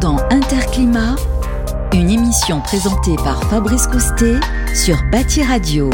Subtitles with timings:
[0.00, 1.16] attendant Interclimat,
[1.92, 4.40] une émission présentée par Fabrice Coustet
[4.74, 5.90] sur Bâti Radio.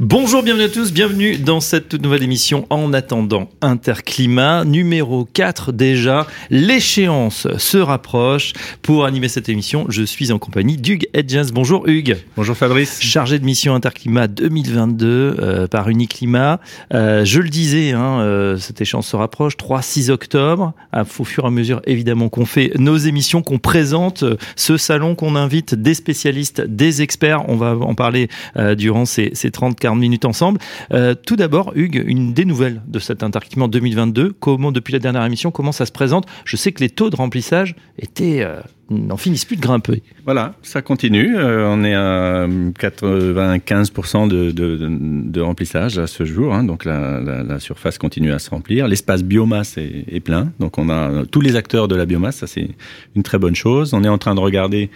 [0.00, 6.28] Bonjour, bienvenue à tous, bienvenue dans cette nouvelle émission En attendant Interclimat, numéro 4 déjà.
[6.50, 8.52] L'échéance se rapproche.
[8.80, 11.50] Pour animer cette émission, je suis en compagnie d'Hugues Edgens.
[11.52, 12.16] Bonjour Hugues.
[12.36, 13.00] Bonjour Fabrice.
[13.02, 16.60] Chargé de mission Interclimat 2022 euh, par Uniclimat.
[16.94, 20.74] Euh, je le disais, hein, euh, cette échéance se rapproche, 3-6 octobre.
[20.94, 25.34] Au fur et à mesure, évidemment, qu'on fait nos émissions, qu'on présente ce salon, qu'on
[25.34, 27.48] invite des spécialistes, des experts.
[27.48, 28.28] On va en parler
[28.76, 29.50] durant ces, ces
[29.88, 30.60] 30 minutes ensemble.
[30.92, 34.34] Euh, tout d'abord, Hugues, une des nouvelles de cet interquiment 2022.
[34.38, 36.26] Comment, depuis la dernière émission, comment ça se présente?
[36.44, 38.60] Je sais que les taux de remplissage étaient euh,
[38.90, 40.02] n'en finissent plus de grimper.
[40.24, 41.36] Voilà, ça continue.
[41.36, 46.54] Euh, on est à 95% de, de, de, remplissage à ce jour.
[46.54, 48.88] Hein, donc la, la, la, surface continue à se remplir.
[48.88, 50.52] L'espace biomasse est, est, plein.
[50.58, 52.36] Donc on a tous les acteurs de la biomasse.
[52.36, 52.68] Ça c'est
[53.14, 53.92] une très bonne chose.
[53.94, 54.90] On est en train de regarder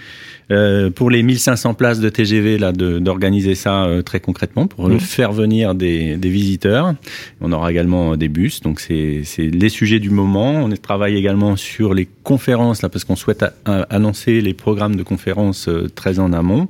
[0.51, 5.01] euh, pour les 1500 places de TGV là d'organiser ça euh, très concrètement pour mmh.
[5.01, 6.95] faire venir des, des, visiteurs.
[7.41, 8.61] On aura également des bus.
[8.61, 10.65] Donc c'est les sujets du moment.
[10.65, 13.45] On travaille également sur les conférences là parce qu'on souhaite
[13.91, 16.69] annoncer les programmes de conférences euh, très en amont.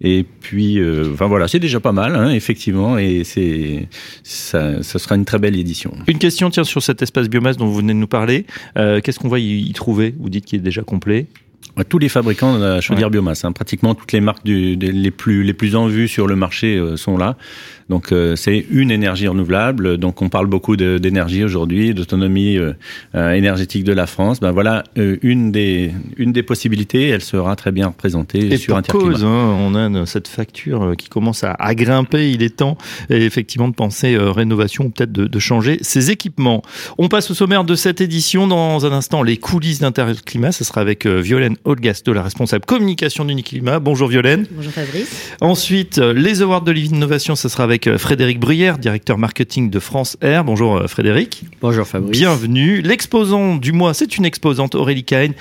[0.00, 3.88] Et puis, euh, enfin voilà, c'est déjà pas mal, hein, effectivement, et c'est
[4.22, 5.92] ça, ça, sera une très belle édition.
[6.06, 8.44] Une question, tiens, sur cet espace biomasse dont vous venez de nous parler.
[8.76, 10.14] Euh, Qu'est-ce qu'on va y, trouver?
[10.18, 11.26] Vous dites qu'il est déjà complet
[11.88, 13.12] tous les fabricants de la chaudière ouais.
[13.12, 16.36] biomasse, hein, pratiquement toutes les marques du, les plus les plus en vue sur le
[16.36, 17.36] marché euh, sont là.
[17.88, 19.98] Donc euh, c'est une énergie renouvelable.
[19.98, 22.72] Donc on parle beaucoup d'énergie aujourd'hui, d'autonomie euh,
[23.14, 24.40] euh, énergétique de la France.
[24.40, 27.08] Ben voilà une des une des possibilités.
[27.08, 31.08] Elle sera très bien représentée et sur pour cause, hein, on a cette facture qui
[31.08, 32.30] commence à, à, grimper.
[32.30, 32.78] Il est temps
[33.10, 36.62] effectivement de penser rénovation ou peut-être de, de, changer ses équipements.
[36.98, 38.46] On passe au sommaire de cette édition.
[38.46, 40.52] Dans un instant, les coulisses d'Interclimat.
[40.52, 43.78] Ce sera avec Violaine Olgasto, la responsable communication d'Uniclimat.
[43.78, 44.46] Bonjour Violaine.
[44.50, 45.32] Bonjour Fabrice.
[45.40, 47.36] Ensuite, les awards de l'innovation.
[47.36, 50.44] Ce sera avec avec Frédéric Bruyère, directeur marketing de France Air.
[50.44, 51.42] Bonjour euh, Frédéric.
[51.60, 52.16] Bonjour Fabrice.
[52.16, 52.80] Bienvenue.
[52.82, 55.32] L'exposant du mois, c'est une exposante Aurélie Cahen.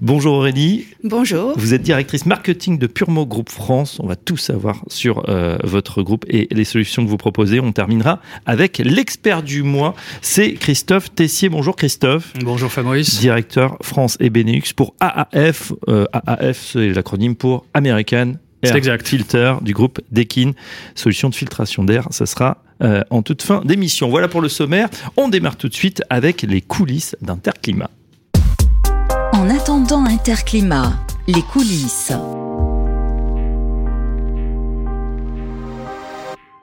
[0.00, 0.88] Bonjour Aurélie.
[1.04, 1.52] Bonjour.
[1.56, 4.00] Vous êtes directrice marketing de Puremo Group France.
[4.02, 7.60] On va tout savoir sur euh, votre groupe et les solutions que vous proposez.
[7.60, 9.94] On terminera avec l'expert du mois.
[10.22, 11.48] C'est Christophe Tessier.
[11.48, 12.32] Bonjour Christophe.
[12.40, 13.20] Bonjour Fabrice.
[13.20, 15.72] Directeur France et Benelux pour AAF.
[15.86, 18.32] Euh, AAF, c'est l'acronyme pour American
[18.66, 19.06] c'est exact.
[19.06, 20.52] Filter du groupe Dekin,
[20.94, 22.06] solution de filtration d'air.
[22.10, 24.08] Ça sera euh, en toute fin d'émission.
[24.08, 24.88] Voilà pour le sommaire.
[25.16, 27.90] On démarre tout de suite avec les coulisses d'Interclimat.
[29.32, 30.92] En attendant Interclimat,
[31.26, 32.12] les coulisses.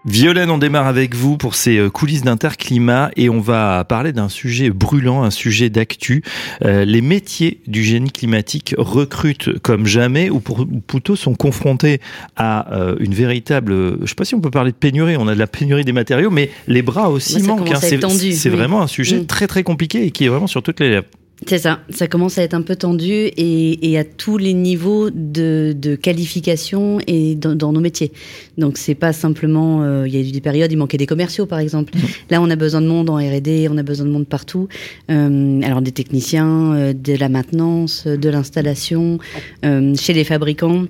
[0.06, 4.28] Violaine, on démarre avec vous pour ces euh, coulisses d'interclimat et on va parler d'un
[4.28, 6.24] sujet brûlant, un sujet d'actu.
[6.66, 12.02] Euh, les métiers du génie climatique recrutent comme jamais ou, pour, ou plutôt sont confrontés
[12.36, 15.30] à euh, une véritable, je ne sais pas si on peut parler de pénurie, on
[15.30, 17.72] a de la pénurie des matériaux, mais les bras aussi ouais, manquent.
[17.72, 17.80] Hein.
[17.80, 18.50] C'est oui.
[18.50, 19.28] vraiment un sujet mmh.
[19.28, 21.08] très très compliqué et qui est vraiment sur toutes les lèvres.
[21.48, 25.10] C'est ça, ça commence à être un peu tendu et, et à tous les niveaux
[25.10, 28.12] de, de qualification et dans, dans, nos métiers.
[28.58, 31.46] Donc c'est pas simplement, euh, il y a eu des périodes, il manquait des commerciaux
[31.46, 31.96] par exemple.
[31.96, 32.02] Mmh.
[32.30, 34.68] Là on a besoin de monde en R&D, on a besoin de monde partout.
[35.10, 39.20] Euh, alors des techniciens, euh, de la maintenance, de l'installation,
[39.66, 40.86] euh, chez les fabricants.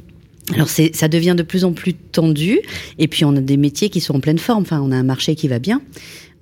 [0.53, 2.59] Alors ça devient de plus en plus tendu
[3.00, 4.64] et puis on a des métiers qui sont en pleine forme.
[4.64, 5.81] Enfin on a un marché qui va bien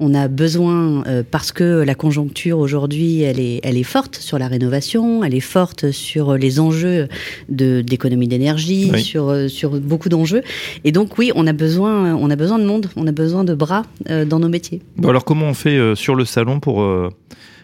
[0.02, 4.40] on a besoin, euh, parce que la conjoncture aujourd'hui, elle est, elle est forte sur
[4.40, 7.08] la rénovation, elle est forte sur les enjeux
[7.50, 9.04] d'économie d'énergie, oui.
[9.04, 10.42] sur, euh, sur beaucoup d'enjeux.
[10.84, 13.54] Et donc oui, on a besoin, on a besoin de monde, on a besoin de
[13.54, 14.82] bras euh, dans nos métiers.
[14.98, 17.10] Bon, alors comment on fait euh, sur le salon pour, euh,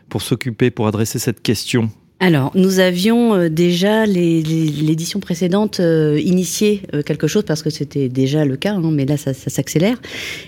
[0.07, 1.89] pour s'occuper, pour adresser cette question?
[2.19, 8.09] Alors, nous avions euh, déjà l'édition précédente euh, initié euh, quelque chose parce que c'était
[8.09, 9.97] déjà le cas, hein, mais là ça, ça s'accélère.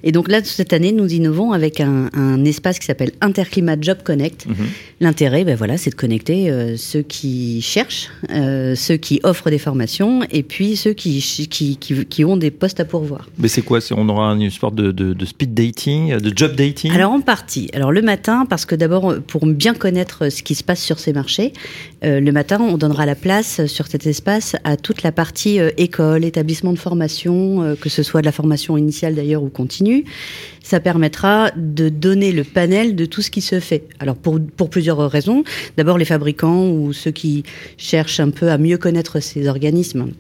[0.04, 4.00] Et donc là cette année, nous innovons avec un, un espace qui s'appelle Interclimat Job
[4.04, 4.48] Connect.
[4.48, 4.56] Mm -hmm.
[5.02, 9.60] L'intérêt, ben voilà, c'est de connecter euh, ceux qui cherchent, euh, ceux qui offrent des
[9.60, 11.22] formations et puis ceux qui
[11.56, 13.30] qui, qui, qui ont des postes à pourvoir.
[13.38, 16.92] Mais c'est quoi On aura une sorte de, de, de, speed dating, de job dating?
[16.92, 17.66] Alors en partie.
[17.78, 21.14] Alors le matin, parce que d'abord pour bien connaître ce qui se passe sur ces
[21.14, 21.54] marchés.
[22.04, 25.72] Euh, le matin, on donnera la place sur cet espace à toute la partie euh,
[25.78, 30.06] école, établissement de formation, euh, que ce soit de la formation initiale d'ailleurs ou continue.
[30.64, 33.84] Ça permettra de donner le panel de tout ce qui se fait.
[34.00, 34.40] Alors pour,
[34.70, 35.44] plusieurs raisons.
[35.78, 37.44] D'abord les fabricants ou ceux qui
[37.78, 40.12] cherchent un peu à mieux connaître ces organismes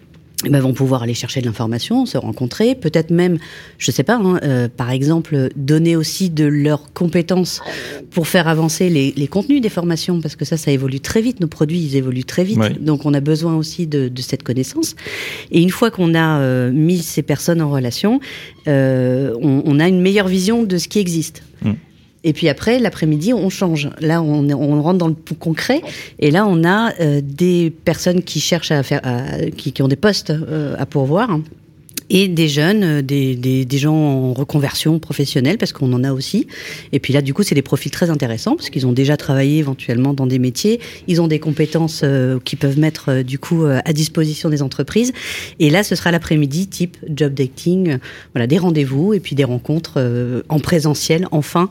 [0.43, 3.37] ben, vont pouvoir aller chercher de l'information, se rencontrer, peut-être même,
[3.77, 7.61] je sais pas, hein, euh, par exemple, donner aussi de leurs compétences
[8.11, 11.41] pour faire avancer les, les, contenus des formations, parce que ça, ça évolue très vite.
[11.41, 12.73] Nos produits, ils évoluent très vite, Ouais.
[12.79, 14.95] donc on a besoin aussi de, de cette connaissance.
[15.51, 18.19] Et une fois qu'on a euh, mis ces personnes en relation,
[18.67, 21.43] euh, on, on a une meilleure vision de ce qui existe.
[21.63, 21.71] Mm.
[22.23, 23.89] Et puis après, l'après-midi, on change.
[24.01, 25.81] Là, on, rentre dans le concret.
[26.19, 29.87] Et là, on a euh, des personnes qui cherchent à faire, à- qui, qui ont
[29.87, 31.31] des postes euh, à pourvoir.
[31.31, 31.43] hein.
[32.11, 36.11] Et des jeunes, euh, des, des, des gens en reconversion professionnelle, parce qu'on en a
[36.11, 36.47] aussi.
[36.91, 39.59] Et puis là, du coup, c'est des profils très intéressants, parce qu'ils ont déjà travaillé
[39.59, 40.79] éventuellement dans des métiers.
[41.07, 45.13] Ils ont des compétences euh, qui peuvent mettre, du coup, à disposition des entreprises.
[45.59, 47.99] Et là, ce sera l'après-midi, type job dating,
[48.33, 50.03] voilà, des rendez-vous et puis des rencontres
[50.49, 51.69] en présentiel, enfin,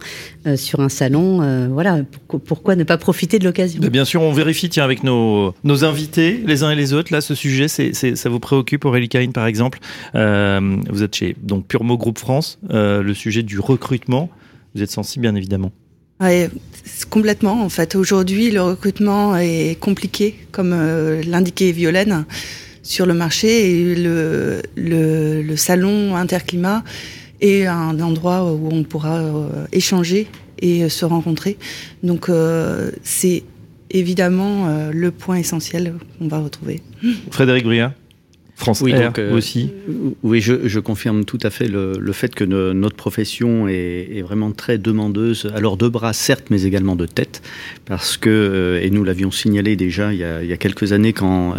[0.57, 1.41] sur un salon.
[1.43, 3.81] euh, voilà, pourquoi, pourquoi ne pas profiter de l'occasion?
[3.81, 7.13] Bien sûr, on vérifie tiens, avec nos, nos invités, les uns et les autres.
[7.13, 9.79] Là, ce sujet, c'est, ça vous préoccupe, Aurélie Caïn, par exemple?
[10.15, 14.31] Euh, vous êtes chez donc, Puremo Groupe France, euh, le sujet du recrutement.
[14.75, 15.73] Vous êtes sensible, bien évidemment.
[16.21, 17.63] C'est complètement.
[17.63, 22.25] En fait, aujourd'hui, le recrutement est compliqué, comme euh, l'indiquait Violaine,
[22.83, 23.71] sur le marché.
[23.71, 26.83] Et le, le, le salon Interclimat
[27.41, 30.27] est un endroit où on pourra euh, échanger
[30.61, 31.57] et euh, se rencontrer.
[32.03, 33.45] Donc, euh, c'est
[33.91, 36.83] évidemment euh, le point essentiel qu'on va retrouver.
[37.31, 37.95] Frédéric Briat,
[38.55, 39.71] France Oui, Air, donc, euh, vous aussi.
[40.25, 44.09] Oui, je, je confirme tout à fait le, le fait que no- notre profession est,
[44.17, 47.41] est vraiment très demandeuse, alors de bras certes, mais également de tête,
[47.87, 51.13] parce que, et nous l'avions signalé déjà il y a, il y a quelques années
[51.13, 51.55] quand,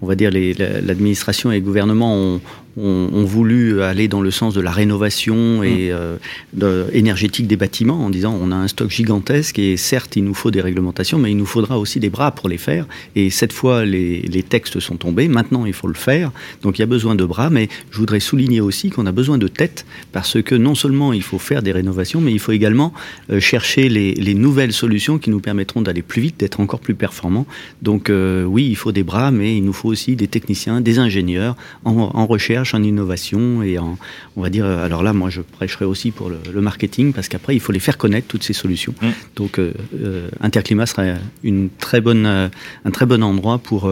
[0.00, 2.40] on va dire, l'administration et le gouvernement ont,
[2.78, 6.16] ont, ont voulu aller dans le sens de la rénovation et euh,
[6.52, 10.34] de- énergétique des bâtiments en disant on a un stock gigantesque et certes il nous
[10.34, 12.86] faut des réglementations mais il nous faudra aussi des bras pour les faire.
[13.16, 15.28] Et cette fois les, les textes sont tombés.
[15.28, 16.30] Maintenant il faut le faire.
[16.62, 17.50] Donc il y a besoin de bras.
[17.50, 21.22] Mais je voudrais souligner aussi qu'on a besoin de tête parce que non seulement il
[21.22, 22.92] faut faire des rénovations mais il faut également
[23.30, 26.94] euh, chercher les, les nouvelles solutions qui nous permettront d'aller plus vite d'être encore plus
[26.94, 27.46] performants.
[27.82, 30.98] Donc euh, oui il faut des bras mais il nous faut aussi des techniciens des
[30.98, 33.98] ingénieurs en, en recherche en innovation et en
[34.36, 37.28] on va dire euh, alors là moi je prêcherai aussi pour le, le marketing parce
[37.28, 39.06] qu'après il faut les faire connaître toutes ces solutions Mm.
[39.36, 41.04] donc euh, euh, Interclimat sera
[41.42, 42.48] une très bonne euh,
[42.84, 43.90] un très bon endroit pour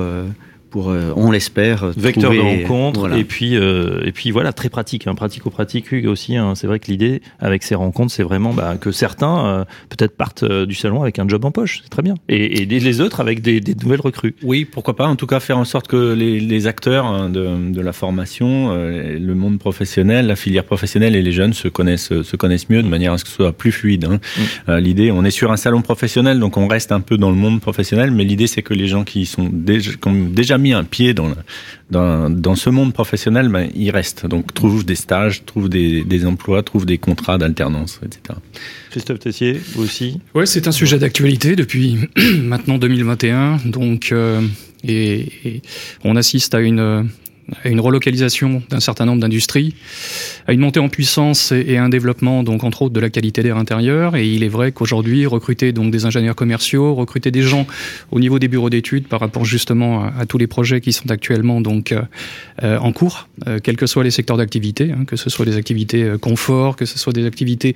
[0.71, 3.17] pour euh, on l'espère Vecteur de trouver- rencontre voilà.
[3.19, 6.37] et puis euh, et puis voilà très pratique, hein, pratico-pratique Hugues aussi.
[6.37, 6.55] hein.
[6.55, 10.43] c'est vrai que l'idée avec ces rencontres, c'est vraiment bah, que certains euh, peut-être partent
[10.43, 13.01] euh, du salon avec un job en poche, c'est très bien, et, et les- les
[13.01, 14.35] autres avec des, des nouvelles recrues.
[14.43, 15.07] Oui, pourquoi pas.
[15.07, 18.69] En tout cas, faire en sorte que les, les acteurs hein, de, de la formation,
[18.73, 22.83] euh, le monde professionnel, la filière professionnelle et les jeunes se connaissent, se connaissent mieux
[22.83, 24.05] de manière à ce que ce soit plus fluide.
[24.05, 24.21] hein.
[24.69, 27.37] Euh, l'idée, on est sur un salon professionnel, donc on reste un peu dans le
[27.37, 30.73] monde professionnel, mais l'idée, c'est que les gens qui sont déjà, qui ont déjà mis
[30.73, 31.33] un pied dans,
[31.91, 34.27] dans, dans ce monde professionnel, ben, ils restent.
[34.27, 38.39] Donc, trouvent des stages, trouvent des, des emplois, trouvent des contrats d'alternance, etc.
[38.91, 40.21] Christophe Tessier, vous aussi?
[40.35, 41.99] Ouais, c'est un sujet d'actualité depuis
[42.43, 43.59] maintenant 2021.
[43.67, 44.41] Donc, euh,
[44.85, 45.63] et, et
[46.05, 47.09] on assiste à une,
[47.65, 49.75] à une relocalisation d'un certain nombre d'industries,
[50.47, 53.57] à une montée en puissance et, un développement, donc entre autres, de la qualité d'air
[53.57, 54.17] intérieur.
[54.17, 57.67] Et il est vrai qu'aujourd'hui, recruter donc des ingénieurs commerciaux, recruter des gens
[58.11, 61.11] au niveau des bureaux d'études par rapport justement à, à tous les projets qui sont
[61.11, 62.03] actuellement donc euh,
[62.63, 65.57] euh, en cours, euh, quels que soient les secteurs d'activité, hein, que ce soit des
[65.57, 67.75] activités euh, confort, que ce soit des activités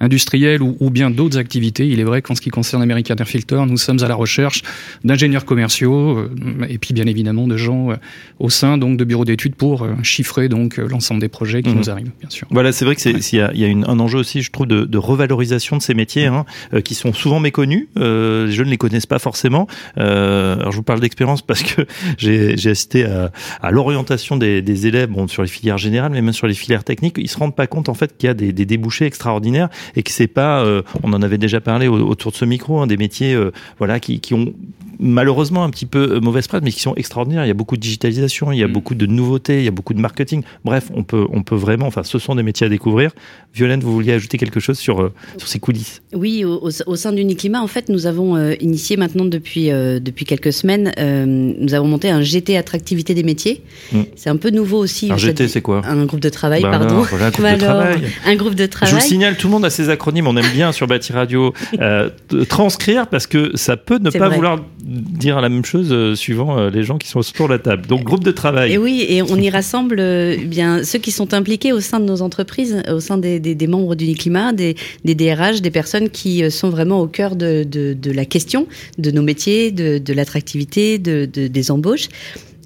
[0.00, 1.86] industrielles ou, ou bien d'autres activités.
[1.86, 4.62] Il est vrai qu'en ce qui concerne American Air Filter, nous sommes à la recherche
[5.04, 6.30] d'ingénieurs commerciaux euh,
[6.68, 7.96] et puis bien évidemment de gens euh,
[8.38, 11.70] au sein donc de bureaux d'études pour euh, chiffrer donc euh, l'ensemble des projets qui
[11.70, 11.76] Mhm.
[11.76, 12.46] nous arrivent, bien sûr.
[12.50, 13.20] Voilà, c'est vrai que c'est, Ouais.
[13.20, 15.76] s'il y a, il y a une- un enjeu aussi, je trouve, de, de revalorisation
[15.76, 17.88] de ces métiers hein, euh, qui sont souvent méconnus.
[17.98, 19.66] Euh, les jeunes ne les connaissent pas forcément.
[19.98, 21.82] Euh, alors je vous parle d'expérience parce que
[22.18, 26.32] j'ai, assisté à, à l'orientation des, des élèves, bon, sur les filières générales, mais même
[26.32, 27.16] sur les filières techniques.
[27.18, 30.02] Ils se rendent pas compte en fait qu'il y a des, des débouchés extraordinaires et
[30.02, 32.86] que c'est pas, euh, on en avait déjà parlé au- autour de ce micro, hein,
[32.86, 33.36] des métiers,
[33.78, 34.52] voilà, qui, qui ont
[35.00, 37.44] malheureusement un petit peu euh, mauvaise presse, mais qui sont extraordinaires.
[37.44, 38.72] Il y a beaucoup de digitalisation, il y a Mm.
[38.72, 40.42] beaucoup de nouveautés, il y a beaucoup de marketing.
[40.64, 43.10] Bref, on peut, on peut vraiment, enfin, ce sont des métiers à découvrir.
[43.54, 46.02] Violaine, vous vouliez ajouter quelque chose sur, euh, sur ces coulisses?
[46.14, 50.24] Oui, au, au- sein d'Uniclimat, en fait, nous avons euh, initié maintenant depuis, euh, depuis
[50.24, 53.62] quelques semaines, euh, nous avons monté un GT Attractivité des métiers.
[53.92, 54.00] Mm.
[54.16, 55.08] C'est un peu nouveau aussi.
[55.08, 55.82] Cette- GT, c'est quoi?
[55.86, 57.00] Un groupe de travail, Bah pardon.
[57.02, 58.02] voilà, groupe de alors, travail.
[58.26, 60.72] Un groupe de Je vous signale, tout le monde a ses acronymes, on aime bien
[60.72, 62.10] sur Bâti Radio euh,
[62.48, 64.36] transcrire parce que ça peut ne pas vrai.
[64.36, 64.60] vouloir
[64.90, 67.86] dire la même chose euh, suivant euh, les gens qui sont autour de la table.
[67.86, 68.72] Donc groupe de travail.
[68.72, 72.04] Et oui, et on y rassemble euh, bien ceux qui sont impliqués au sein de
[72.04, 76.70] nos entreprises, au sein des, des, membres d'Uniclimat, des, des DRH, des personnes qui sont
[76.70, 78.66] vraiment au cœur de, de, la question
[78.98, 82.08] de nos métiers, de, de l'attractivité, de, de, des embauches.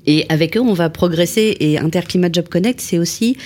[0.07, 1.57] Et avec eux, on va progresser.
[1.61, 3.37] Et Interclimat Job Connect, c'est aussi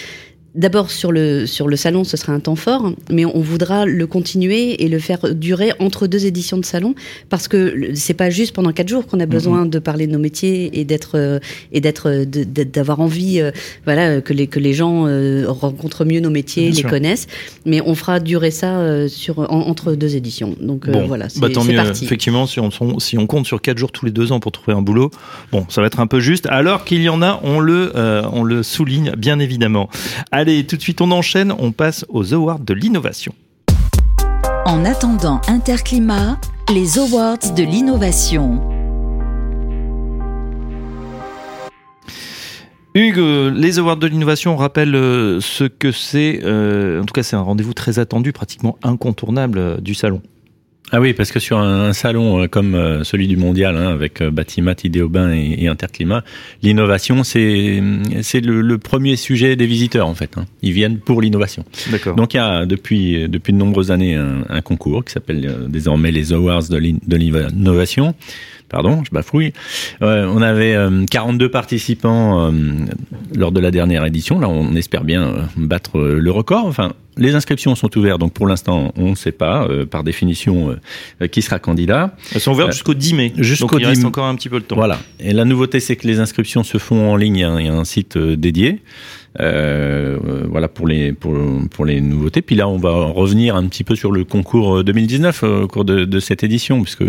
[0.58, 4.06] D'abord sur le sur le salon, ce sera un temps fort, mais on voudra le
[4.08, 6.96] continuer et le faire durer entre deux éditions de salon
[7.28, 10.18] parce que c'est pas juste pendant quatre jours qu'on a besoin de parler de nos
[10.18, 11.38] métiers et d'être euh,
[11.70, 13.52] et d'être d'avoir envie, euh,
[13.84, 17.28] voilà, que les que les gens euh, rencontrent mieux nos métiers, les connaissent.
[17.64, 20.56] Mais on fera durer ça sur entre deux éditions.
[20.60, 22.04] Donc voilà, c'est bah, Parti.
[22.04, 24.76] Effectivement, si on si on compte sur quatre jours tous les deux ans pour trouver
[24.76, 25.12] un boulot,
[25.52, 26.46] bon, ça va être un peu juste.
[26.46, 29.88] Alors qu'il y en a, on le on le souligne bien évidemment.
[30.32, 33.34] Allez, tout de suite on enchaîne, on passe aux awards de l'innovation.
[34.64, 36.38] En attendant Interclimat,
[36.72, 38.60] les awards de l'innovation.
[42.94, 46.40] Hugues, euh, les awards de l'innovation, on rappelle euh, ce que c'est.
[46.42, 50.22] Euh, en tout cas, c'est un rendez-vous très attendu, pratiquement incontournable du salon.
[50.90, 54.22] Ah oui, parce que sur un, salon euh, comme euh, celui du mondial, hein, avec
[54.22, 56.24] euh, Batimat, Idéobain et, et Interclimat,
[56.62, 57.82] l'innovation, c'est
[58.22, 60.38] c'est le, premier sujet des visiteurs en fait.
[60.38, 60.46] Hein.
[60.62, 61.64] Ils viennent pour l'innovation.
[61.90, 62.16] D'accord.
[62.16, 66.32] Donc il y a depuis depuis de nombreuses années un, concours qui s'appelle désormais les
[66.32, 68.14] Awards de l'innovation
[68.68, 69.52] pardon, je bafouille.
[70.00, 70.76] on avait
[71.10, 72.52] 42 participants
[73.34, 74.38] lors de la dernière édition.
[74.38, 76.66] Là, on espère bien battre le record.
[76.66, 80.76] Enfin, les inscriptions sont ouvertes, donc pour l'instant, on ne sait pas, euh, par définition,
[81.20, 82.16] euh, qui sera candidat.
[82.32, 83.32] Elles sont ouvertes jusqu'au 10 mai.
[83.36, 83.86] Jusqu'au 10 mai.
[83.86, 84.76] reste encore un petit peu de temps.
[84.76, 84.98] Voilà.
[85.18, 87.38] Et la nouveauté, c'est que les inscriptions se font en ligne.
[87.58, 88.80] Il y a un, site euh, dédié.
[89.40, 90.18] Euh,
[90.48, 91.34] voilà pour les pour,
[91.70, 92.42] pour les nouveautés.
[92.42, 96.04] Puis là, on va revenir un petit peu sur le concours 2019 au cours de,
[96.04, 97.04] de cette édition, puisque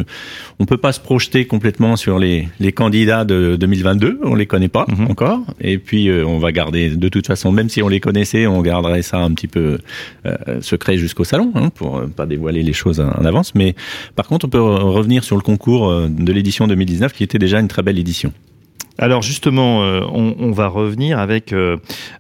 [0.60, 4.20] on peut pas se projeter complètement sur les, les candidats de 2022.
[4.24, 5.12] On les connaît pas mhm.
[5.12, 5.42] encore.
[5.62, 9.02] Et puis on va garder de toute façon, même si on les connaissait, on garderait
[9.02, 9.78] ça un petit peu
[10.26, 13.56] euh, secret jusqu'au salon, hein, pour euh, pas dévoiler les choses en avance.
[13.56, 13.76] Mais
[14.16, 17.60] par contre, on peut revenir sur le concours euh, de l'édition 2019, qui était déjà
[17.60, 18.34] une très belle édition.
[19.00, 21.56] Alors justement, on, va revenir avec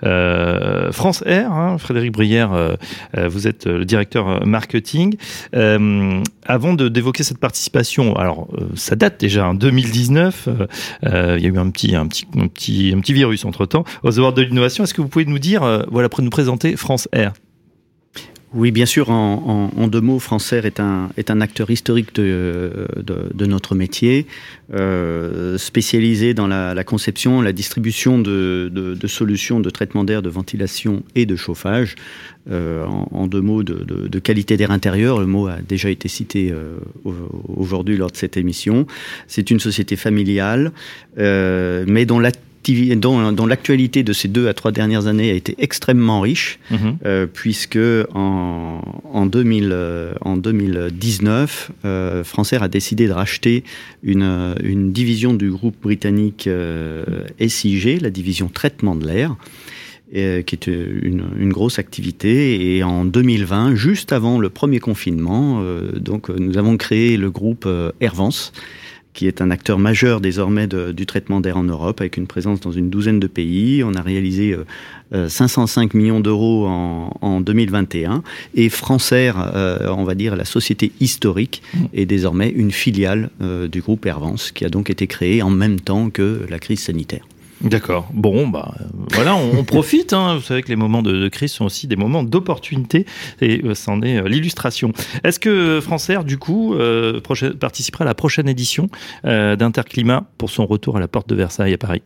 [0.01, 1.51] France Air.
[1.51, 2.77] Hein, Frédéric Brière,
[3.15, 5.15] vous êtes le directeur marketing.
[5.53, 10.49] avant d'évoquer cette participation, alors ça date déjà, en hein, 2019.
[11.03, 14.17] il y a eu un petit, un petit, un petit, un virus entre temps aux
[14.19, 14.83] Awards de l'innovation.
[14.83, 17.33] Est-ce que vous pouvez nous dire, voilà, pour nous présenter France Air?
[18.53, 23.29] Oui, bien sûr, en, deux mots, Francer est un, est un acteur historique de, de,
[23.33, 24.25] de notre métier,
[24.73, 31.03] euh, spécialisé dans la, conception, la distribution de, de solutions de traitement d'air, de ventilation
[31.15, 31.95] et de chauffage.
[32.51, 36.77] Euh, en, deux mots, de, qualité d'air intérieur, le mot a déjà été cité euh,
[37.47, 38.87] aujourd'hui lors de cette émission.
[39.27, 40.71] C'est une société familiale,
[41.19, 42.31] euh, mais dont la
[42.67, 46.97] dont, l'actualité de ces deux à trois dernières années a été extrêmement riche, mhm.
[47.05, 47.79] euh, puisque
[48.13, 52.23] en, en, 2000, euh, en 2019, euh,
[52.59, 53.63] a décidé de racheter
[54.03, 57.03] une, une division du groupe britannique euh,
[57.45, 59.35] SIG, la division traitement de l'air.
[60.15, 62.75] Euh, qui est une, une, grosse activité.
[62.75, 65.63] Et en 2020, juste avant le premier confinement,
[65.93, 67.69] donc nous avons créé le groupe
[68.01, 68.51] Airvance,
[69.19, 72.71] qui est un acteur majeur désormais du traitement d'air en Europe, avec une présence dans
[72.71, 73.83] une douzaine de pays.
[73.83, 74.55] On a réalisé
[75.11, 78.23] 505 euh, millions d'euros en, 2021.
[78.55, 81.61] Et Francer, euh, on va dire la société historique,
[81.93, 85.81] est désormais une filiale euh, du groupe Airvance, qui a donc été créée en même
[85.81, 87.25] temps que la crise sanitaire.
[87.61, 88.07] D'accord.
[88.13, 88.73] Bon, bah
[89.11, 90.13] voilà, on, profite.
[90.13, 90.35] Hein.
[90.35, 93.05] Vous savez que les moments de, crise sont aussi des moments d'opportunité,
[93.41, 94.93] et euh, c'en est euh, l'illustration.
[95.23, 97.19] Est-ce que France du coup, euh,
[97.59, 98.89] participera à la prochaine édition
[99.23, 102.01] d'Interclimat pour son retour à la porte de Versailles à Paris?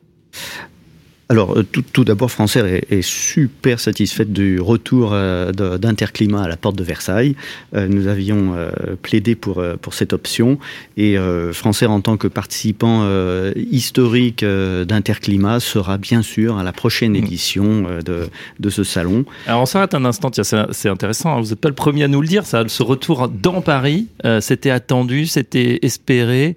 [1.33, 6.75] Alors, euh, tout, d'abord, Française est, super satisfaite du retour euh, d'Interclimat à la porte
[6.75, 7.35] de Versailles.
[7.75, 8.55] Euh, nous avions
[9.01, 10.59] plaidé pour, pour cette option
[10.95, 11.17] et
[11.51, 13.07] Française, en tant que participant
[13.55, 17.15] historique d'Interclimat, sera bien sûr à la prochaine mm.
[17.15, 19.25] édition de, de ce salon.
[19.47, 21.41] Alors, on s'arrête un instant, c'est intéressant, hein.
[21.41, 24.07] vous n'êtes pas le premier à nous le dire, ça, ce retour dans Paris,
[24.39, 26.55] c'était attendu, c'était espéré.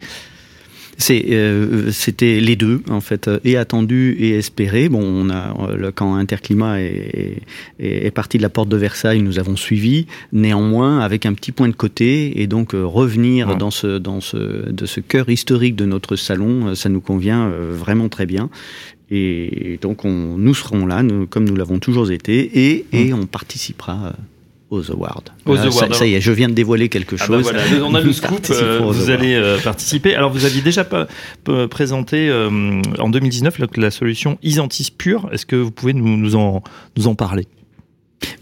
[0.99, 4.89] C'est, euh, c'était les deux en fait, et attendu et espéré.
[4.89, 5.55] Bon, on a
[5.95, 7.43] quand Interclimat est,
[7.79, 10.07] est, est, parti de la porte de Versailles, nous avons suivi.
[10.33, 14.71] Néanmoins, avec un petit point de côté, et donc euh, revenir dans ce dans ce
[14.71, 18.49] de ce cœur historique de notre salon, euh, ça nous convient vraiment très bien.
[19.11, 23.27] Et donc, on, nous serons là, nous, comme nous l'avons toujours été, et, et on
[23.27, 24.15] participera
[24.71, 25.25] aux awards.
[25.93, 27.53] Ça, y est, je viens de dévoiler quelque ah bah chose.
[27.83, 30.15] on a le scoop, euh, vous allez euh, participer.
[30.15, 31.07] Alors vous aviez déjà pas,
[31.71, 35.29] présenté euh, en 2019 la, la solution Isantis Pure.
[35.33, 36.63] Est-ce que vous pouvez nous, nous, en,
[36.97, 37.47] nous en parler?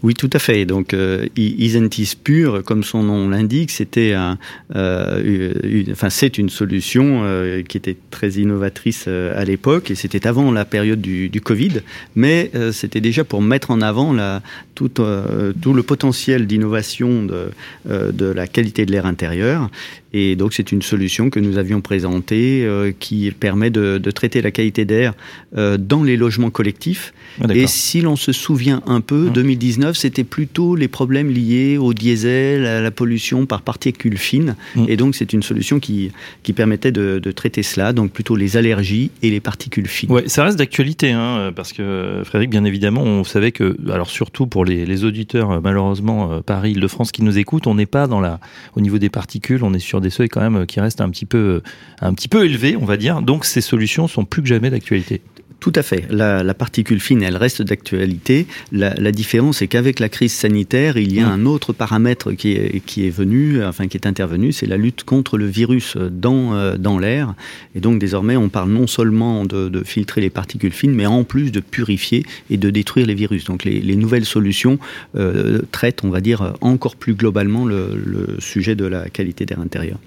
[0.03, 0.65] Oui, tout à fait.
[0.65, 4.37] Donc, euh, Isentis pur, comme son nom l'indique, c'était un,
[4.75, 5.53] euh,
[5.91, 10.51] enfin, c'est une solution euh, qui était très innovatrice euh, à l'époque, et c'était avant
[10.51, 11.81] la période du, du Covid,
[12.15, 14.41] mais euh, c'était déjà pour mettre en avant la,
[14.75, 17.49] tout, tout le potentiel d'innovation de,
[17.85, 19.69] de la qualité de l'air intérieur.
[20.17, 24.41] Et donc, c'est une solution que nous avions présentée euh, qui permet de, de, traiter
[24.41, 25.13] la qualité d'air
[25.57, 27.13] euh, dans les logements collectifs.
[27.41, 29.33] Ah, et si l'on se souvient un peu, mmh.
[29.33, 34.55] 2019, c'était plutôt les problèmes liés au diesel, à la pollution par particules fines.
[34.77, 34.85] Mmh.
[34.87, 36.11] Et donc, c'est une solution qui,
[36.43, 40.09] qui permettait de, de, traiter cela, donc plutôt les allergies et les particules fines.
[40.09, 44.47] Ouais, ça reste d'actualité, hein, parce que Frédéric, bien évidemment, on savait que, alors surtout
[44.47, 48.39] pour les, les auditeurs, malheureusement, Paris, Île-de-France qui nous écoutent, on n'est pas dans la,
[48.77, 51.25] au niveau des particules, on est sur des seuils quand même qui restent un petit
[51.25, 51.61] peu,
[52.01, 53.21] un petit peu élevés, on va dire.
[53.21, 55.21] Donc ces solutions sont plus que jamais d'actualité.
[55.65, 56.05] Tout à fait.
[56.11, 58.45] La, la, particule fine, elle reste d'actualité.
[58.71, 61.41] La, la, différence, c'est qu'avec la crise sanitaire, il y a mmh.
[61.41, 65.05] un autre paramètre qui est, qui est venu, enfin qui est intervenu, c'est la lutte
[65.05, 67.33] contre le virus dans, euh, dans l'air.
[67.73, 71.23] Et donc désormais, on parle non seulement de, de, filtrer les particules fines, mais en
[71.23, 73.45] plus de purifier et de détruire les virus.
[73.45, 74.77] Donc les, les nouvelles solutions
[75.15, 79.61] euh, traitent, on va dire, encore plus globalement le, le sujet de la qualité d'air
[79.61, 79.97] intérieur.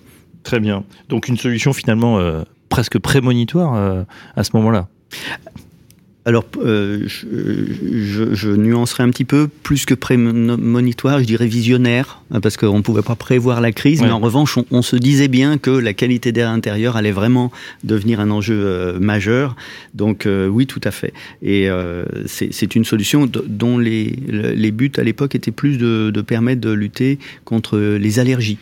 [0.45, 0.85] Très bien.
[1.09, 4.87] Donc une solution finalement euh, presque prémonitoire à ce moment-là.
[6.29, 7.27] Alors, euh, je,
[8.03, 12.83] je, je, nuancerai un petit peu, plus que prémonitoire, je dirais visionnaire, parce qu'on ne
[12.83, 14.09] pouvait pas prévoir la crise, ouais.
[14.09, 17.51] mais en revanche, on, on, se disait bien que la qualité d'air intérieur allait vraiment
[17.83, 19.57] devenir un enjeu euh, majeur.
[19.95, 21.15] Donc, euh, oui, tout à fait.
[21.41, 21.67] Et
[22.27, 26.73] c'est une solution dont les, les buts à l'époque étaient plus de, de permettre de
[26.73, 28.59] lutter contre les allergies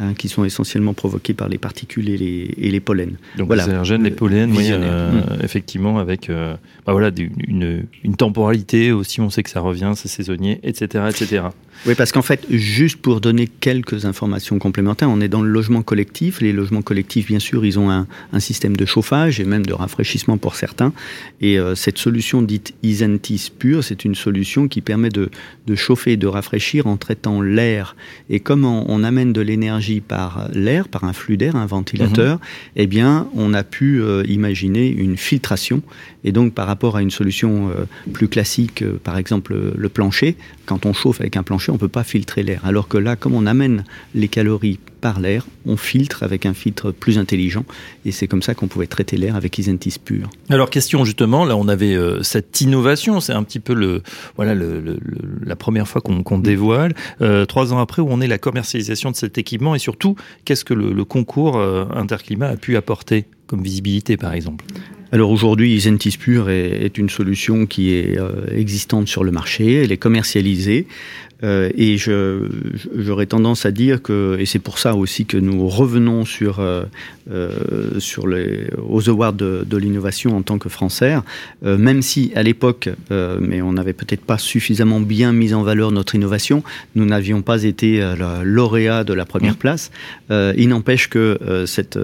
[0.00, 3.16] hein, qui sont essentiellement provoqués par les particules et les, et les pollens.
[3.36, 3.64] Donc voilà.
[3.66, 5.44] les allergènes, les pollens, oui, euh, mmh.
[5.44, 7.10] effectivement, avec euh, bah voilà,
[7.46, 11.04] une, une, temporalité aussi, on sait que ça revient, c'est saisonnier, etc.
[11.08, 11.42] etc.
[11.86, 15.82] Oui, parce qu'en fait, juste pour donner quelques informations complémentaires, on est dans le logement
[15.82, 16.42] collectif.
[16.42, 19.72] Les logements collectifs, bien sûr, ils ont un, un système de chauffage et même de
[19.72, 20.92] rafraîchissement pour certains.
[21.40, 25.30] Et euh, cette solution dite Isentis pure, c'est une solution qui permet de,
[25.66, 27.96] de chauffer et de rafraîchir en traitant l'air.
[28.28, 32.36] Et comme on, on amène de l'énergie par l'air, par un flux d'air, un ventilateur,
[32.36, 32.40] mmh.
[32.76, 35.82] eh bien, on a pu euh, imaginer une filtration.
[36.24, 40.36] Et donc, par rapport à une solution euh, plus classique, euh, par exemple le plancher,
[40.66, 42.60] quand on chauffe avec un plancher, on ne peut pas filtrer l'air.
[42.64, 46.92] Alors que là, comme on amène les calories par l'air, on filtre avec un filtre
[46.92, 47.64] plus intelligent.
[48.04, 50.30] Et c'est comme ça qu'on pouvait traiter l'air avec Isentis pur.
[50.48, 53.20] Alors, question justement, là, on avait euh, cette innovation.
[53.20, 54.02] C'est un petit peu le,
[54.36, 54.98] voilà, le, le,
[55.44, 56.94] la première fois qu'on qu dévoile.
[57.20, 60.64] Euh, trois ans après, où on est la commercialisation de cet équipement et surtout, qu'est-ce
[60.64, 64.64] que le, le concours euh, Interclimat a pu apporter comme visibilité, par exemple?
[65.12, 69.90] Alors aujourd'hui, Isentis Pure est, une solution qui est euh, existante sur le marché, elle
[69.90, 70.86] est commercialisée.
[71.42, 76.24] Euh, et j'aurais tendance à dire que, et c'est pour ça aussi que nous revenons
[76.24, 76.84] sur, euh,
[77.30, 81.16] euh, sur les, aux awards de, de l'innovation en tant que Français,
[81.64, 85.92] euh, même si à l'époque, mais on n'avait peut-être pas suffisamment bien mis en valeur
[85.92, 86.62] notre innovation,
[86.94, 88.02] nous n'avions pas été
[88.44, 89.56] lauréat de la première mmh.
[89.56, 89.90] place.
[90.30, 91.98] il n'empêche que cette,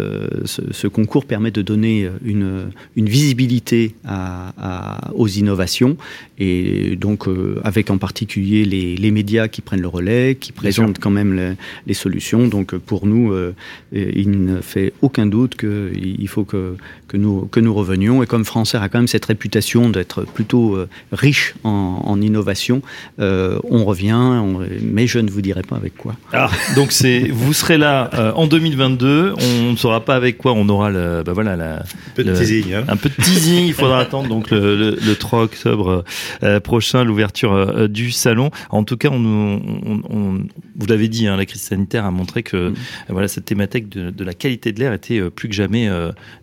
[0.44, 5.96] ce, ce, concours permet de donner une, une visibilité à, à, aux innovations,
[6.38, 7.26] et donc
[7.64, 11.34] avec en particulier les, les médias médias qui prennent le relais, qui présentent quand même
[11.34, 11.52] les,
[11.88, 12.46] les, solutions.
[12.46, 13.54] Donc pour nous, euh,
[13.92, 16.76] il ne fait aucun doute qu'il faut que,
[17.08, 18.22] que, nous, que nous revenions.
[18.22, 22.82] Et comme Français a quand même cette réputation d'être plutôt euh, riche en, en innovation,
[23.18, 26.14] euh, on revient, on, mais je ne vous dirai pas avec quoi.
[26.32, 29.34] Ah, donc c'est vous serez là euh, en 2022.
[29.36, 30.52] On ne saura pas avec quoi.
[30.52, 32.74] On aura le, bah voilà, la, un peu de le, teasing.
[32.74, 32.84] Hein.
[32.86, 33.66] Un peu de teasing.
[33.66, 36.04] Il faudra attendre donc le, le, le 3 octobre
[36.44, 38.50] euh, prochain l'ouverture euh, du salon.
[38.70, 42.42] En tout cas, on, on, on vous l'avez dit, hein, la crise sanitaire a montré
[42.42, 42.74] que mmh.
[43.08, 45.88] voilà cette thématique de, de, la qualité de l'air était plus que jamais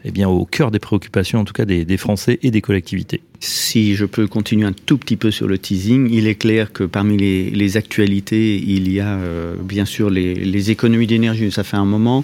[0.03, 3.21] eh bien au cœur des préoccupations, en tout cas des, des Français et des collectivités.
[3.45, 6.85] Si je peux continuer un tout petit peu sur le teasing, il est clair que
[6.85, 11.65] parmi les, les actualités, il y a euh, bien sûr les, les économies d'énergie, ça
[11.65, 12.23] fait un moment,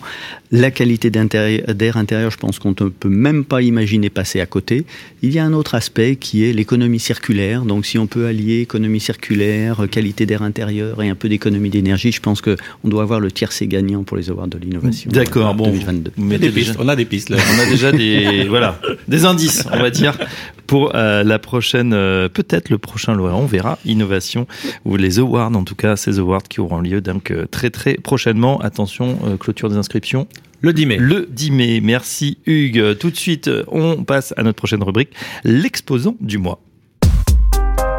[0.54, 4.86] la qualité d'air intérieur, je pense qu'on ne peut même pas imaginer passer à côté.
[5.22, 8.62] Il y a un autre aspect qui est l'économie circulaire, donc si on peut allier
[8.62, 12.56] économie circulaire, qualité d'air intérieur et un peu d'économie d'énergie, je pense qu'on
[12.86, 15.12] doit avoir le tiercé gagnant pour les awards de l'innovation.
[15.12, 16.12] D'accord, bon, 2022.
[16.18, 17.38] On, des pistes, on a des pistes là.
[17.58, 18.80] on a déjà des, voilà,
[19.10, 20.18] des indices, on va dire,
[20.66, 24.48] pour euh, la prochaine, euh, peut-être le prochain lauréat, on verra, innovation,
[24.86, 27.96] ou les awards, en tout cas, ces awards qui auront lieu donc euh, très très
[27.96, 28.60] prochainement.
[28.62, 30.28] Attention, euh, clôture des inscriptions.
[30.62, 30.98] Le 10 mai.
[30.98, 31.82] Le 10 mai.
[31.82, 32.98] Merci Hugues.
[32.98, 35.10] Tout de suite, on passe à notre prochaine rubrique,
[35.44, 36.60] l'exposant du mois.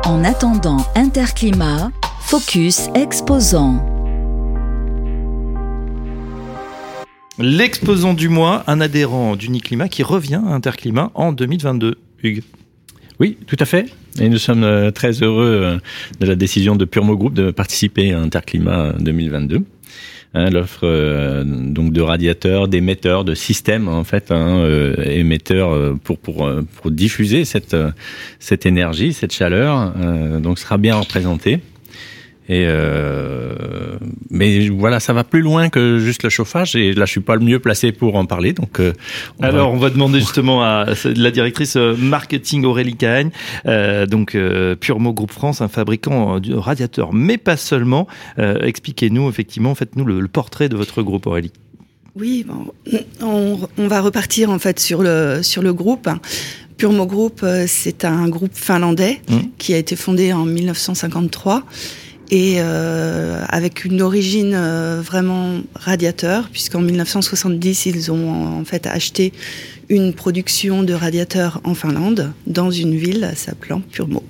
[0.04, 3.84] En attendant Interclimat, Focus Exposant.
[7.38, 11.96] L'exposant du mois, un adhérent d'Uniclimat qui revient à Interclimat en 2022.
[12.22, 12.42] Hugues.
[13.20, 13.84] Oui, tout à fait.
[14.18, 15.78] Et nous sommes euh, très heureux euh,
[16.20, 19.62] de la décision de Purmo Group de participer à Interclimat 2022.
[20.32, 24.64] Hein, L'offre euh, donc de radiateurs, d'émetteurs, de systèmes en fait, hein,
[25.04, 27.76] émetteurs pour diffuser cette
[28.38, 29.92] cette énergie, cette chaleur,
[30.40, 31.60] donc sera bien représenté.
[32.50, 33.54] Et euh,
[34.28, 36.74] mais voilà, ça va plus loin que juste le chauffage.
[36.74, 38.52] Et là, je suis pas le mieux placé pour en parler.
[38.52, 38.92] Donc, euh,
[39.38, 39.76] on alors, va...
[39.76, 43.30] on va demander justement à la directrice euh, marketing Aurélie Cagne,
[43.66, 48.08] euh, donc euh, Puremo Groupe France, un fabricant de radiateurs, mais pas seulement.
[48.40, 51.52] Euh, Expliquez-nous effectivement, faites-nous le, le, portrait de votre groupe, Aurélie.
[52.16, 52.72] Oui, bon,
[53.22, 56.08] on, on, va repartir en fait sur le sur le groupe.
[56.76, 59.36] Puremo Group, c'est un groupe finlandais mmh.
[59.58, 61.62] qui a été fondé en 1953
[62.30, 69.32] et euh, avec une origine euh, vraiment radiateur, puisqu'en 1970, ils ont en fait acheté
[69.88, 74.22] une production de radiateurs en Finlande, dans une ville s'appelant Purmo.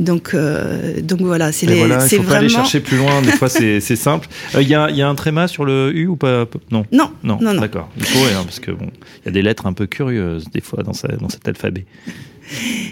[0.00, 1.78] Donc, euh, donc voilà, c'est les.
[1.78, 2.30] Voilà, il faut vraiment...
[2.30, 3.22] pas aller chercher plus loin.
[3.22, 4.28] Des fois, c'est simple.
[4.54, 6.46] Il y, a, y, a, un tréma sur le U ou pas?
[6.70, 6.84] Non.
[6.90, 7.10] Non.
[7.22, 7.38] Non.
[7.40, 7.60] non, non.
[7.60, 7.90] D'accord.
[7.96, 8.88] Il faut, hein, parce que bon,
[9.22, 11.84] il y a des lettres un peu curieuses des fois dans, sa, dans cet alphabet.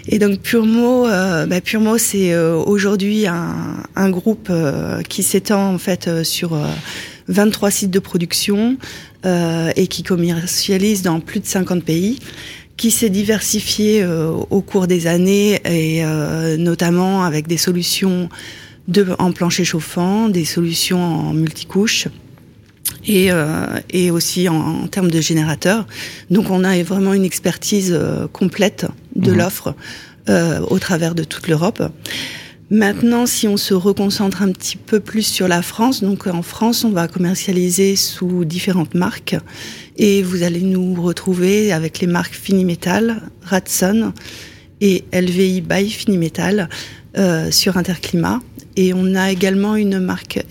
[0.07, 5.77] Et donc Puremo, euh, bah, Puremo c'est euh, aujourd'hui un, groupe euh, qui s'étend en
[5.77, 6.57] fait sur
[7.27, 8.77] 23 sites de production
[9.25, 12.19] et qui commercialise dans plus de 50 pays
[12.77, 16.01] qui s'est diversifié au cours des années et
[16.57, 18.29] notamment avec des solutions
[19.19, 22.07] en plancher chauffant, des solutions en multicouches
[23.05, 25.87] et, euh, et aussi en, en, termes de générateurs.
[26.29, 29.37] Donc on a vraiment une expertise euh, complète de mmh.
[29.37, 29.75] l'offre
[30.29, 31.81] euh, au travers de toute l'Europe.
[32.71, 36.83] Maintenant, si on se reconcentre un petit peu plus sur la France, donc en France,
[36.83, 39.35] on va commercialiser sous différentes marques
[39.97, 44.13] et vous allez nous retrouver avec les marques Finimetal, Ratson
[44.81, 46.69] et LVI by Finimetal
[47.17, 48.39] euh, sur Interclimat.
[48.75, 50.45] Et on a également une marque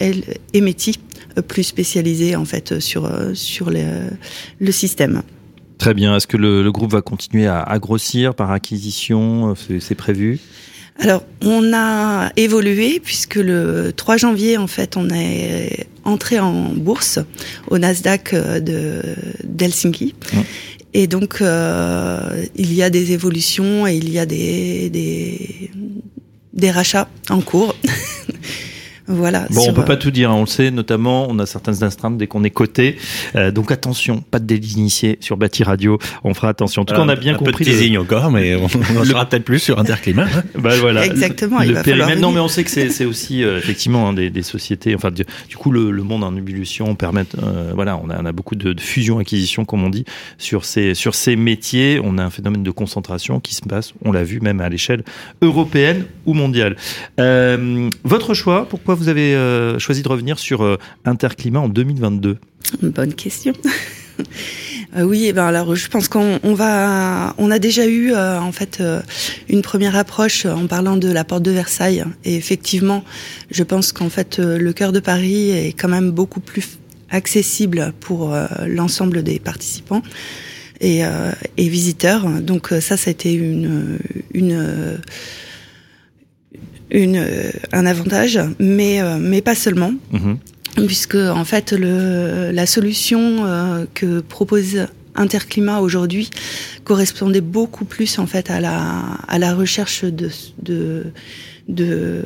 [0.53, 0.99] Emeti
[1.43, 3.87] plus spécialisé en fait sur euh, sur les,
[4.59, 5.23] le système.
[5.79, 6.17] Très bien.
[6.17, 10.41] Est-ce que le, le, groupe va continuer à, à grossir par acquisition C'est prévu?
[11.01, 17.21] Alors, on a évolué puisque le 3 janvier, en fait, on est entré en bourse
[17.69, 19.03] au Nasdaq euh, de
[19.45, 20.15] d'Helsinki.
[20.95, 25.71] Et donc, euh, il y a des évolutions et il y a des, des,
[26.53, 27.77] des rachats en cours.
[29.09, 29.47] Voilà.
[29.51, 32.19] Bon, on peut pas tout dire, hein, on le sait, notamment, on a certaines astreintes
[32.19, 32.97] dès qu'on est coté.
[33.37, 35.99] Euh, donc attention, pas de délit d'initié sur Bâti Radio.
[36.25, 36.83] On fera attention.
[36.83, 37.65] En tout cas, on a bien un compris.
[37.65, 38.01] Peu de teasing le...
[38.01, 40.25] encore, mais on en saura peut-être plus sur Interclimat.
[40.25, 40.43] Hein.
[40.59, 41.07] bah voilà.
[41.07, 41.59] Exactement.
[41.61, 42.21] Le, il le va périmètre.
[42.21, 44.95] Non, mais on sait que c'est aussi euh, effectivement hein, des, des, sociétés.
[44.95, 47.25] Enfin, du, du, coup, le, le, monde en ébullition permet.
[47.43, 50.05] Euh, voilà, on a, on a beaucoup de, de fusion-acquisition, comme on dit,
[50.37, 52.01] sur ces sur ces métiers.
[52.03, 53.95] On a un phénomène de concentration qui se passe.
[54.05, 55.03] On l'a vu même à l'échelle
[55.41, 56.77] européenne ou mondiale.
[57.19, 62.39] Euh, votre choix Pourquoi vous avez euh, choisi de revenir sur euh, Interclimat en 2022
[62.83, 63.53] Bonne question.
[64.97, 68.83] Euh, oui, eh ben alors je pense qu'on a déjà eu euh, en fait
[69.51, 72.05] une première approche en parlant de la porte de Versailles.
[72.25, 73.05] Et effectivement,
[73.51, 76.79] je pense qu'en fait le cœur de Paris est quand même beaucoup plus
[77.11, 78.35] accessible pour
[78.67, 80.03] l'ensemble des participants
[80.81, 81.05] et,
[81.59, 82.27] visiteurs.
[82.41, 84.99] Donc ça, ça a été une
[86.91, 87.25] une,
[87.73, 89.93] un avantage, mais, mais pas seulement.
[90.13, 90.35] Mmh.
[90.87, 96.31] Puisque, en fait, le, la solution euh, que propose Interclimat aujourd'hui
[96.85, 100.31] correspondait beaucoup plus, en fait, à la, à la recherche de,
[100.63, 101.07] de,
[101.69, 102.23] de,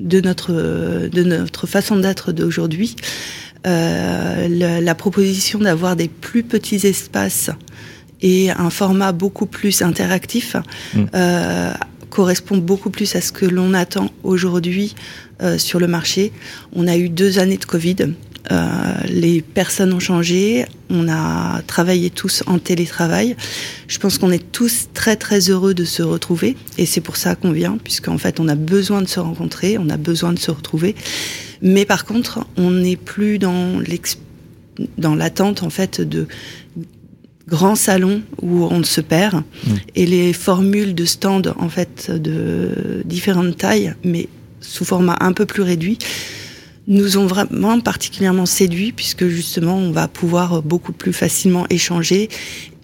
[0.00, 0.52] de, notre,
[1.08, 2.96] de notre façon d'être d'aujourd'hui.
[3.66, 7.50] Euh, la, la proposition d'avoir des plus petits espaces
[8.20, 10.56] et un format beaucoup plus interactif
[10.94, 11.04] mmh.
[11.14, 11.72] euh,
[12.14, 14.94] correspond beaucoup plus à ce que l'on attend aujourd'hui
[15.42, 16.32] euh, sur le marché.
[16.72, 17.96] On a eu deux années de Covid.
[18.52, 20.64] Euh, les personnes ont changé.
[20.90, 23.34] On a travaillé tous en télétravail.
[23.88, 27.34] Je pense qu'on est tous très très heureux de se retrouver et c'est pour ça
[27.34, 30.52] qu'on vient, puisqu'en fait on a besoin de se rencontrer, on a besoin de se
[30.52, 30.94] retrouver.
[31.62, 33.80] Mais par contre, on n'est plus dans
[34.98, 36.26] dans l'attente en fait de
[37.48, 39.70] grands salons où on se perd mmh.
[39.96, 44.28] et les formules de stands en fait de différentes tailles mais
[44.60, 45.98] sous format un peu plus réduit
[46.86, 52.28] nous ont vraiment particulièrement séduit puisque justement on va pouvoir beaucoup plus facilement échanger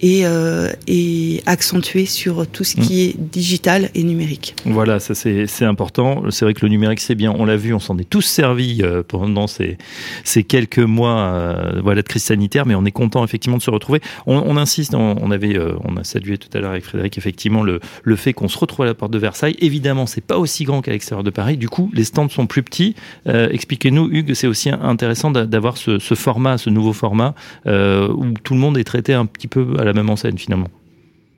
[0.01, 4.55] et, euh, et accentuer sur tout ce qui est digital et numérique.
[4.65, 6.23] Voilà, ça c'est important.
[6.29, 8.81] C'est vrai que le numérique c'est bien, on l'a vu, on s'en est tous servis
[8.81, 9.77] euh, pendant ces,
[10.23, 13.69] ces quelques mois euh, voilà, de crise sanitaire, mais on est content effectivement de se
[13.69, 14.01] retrouver.
[14.25, 17.17] On, on insiste, on, on avait, euh, on a salué tout à l'heure avec Frédéric
[17.17, 19.55] effectivement le, le fait qu'on se retrouve à la porte de Versailles.
[19.59, 21.57] Évidemment, c'est pas aussi grand qu'à l'extérieur de Paris.
[21.57, 22.95] Du coup, les stands sont plus petits.
[23.25, 27.35] Expliquez-nous, Hugues, c'est aussi intéressant d'avoir ce, ce, format, ce nouveau format
[27.65, 30.69] où tout le monde est traité un petit peu à la même enseigne finalement.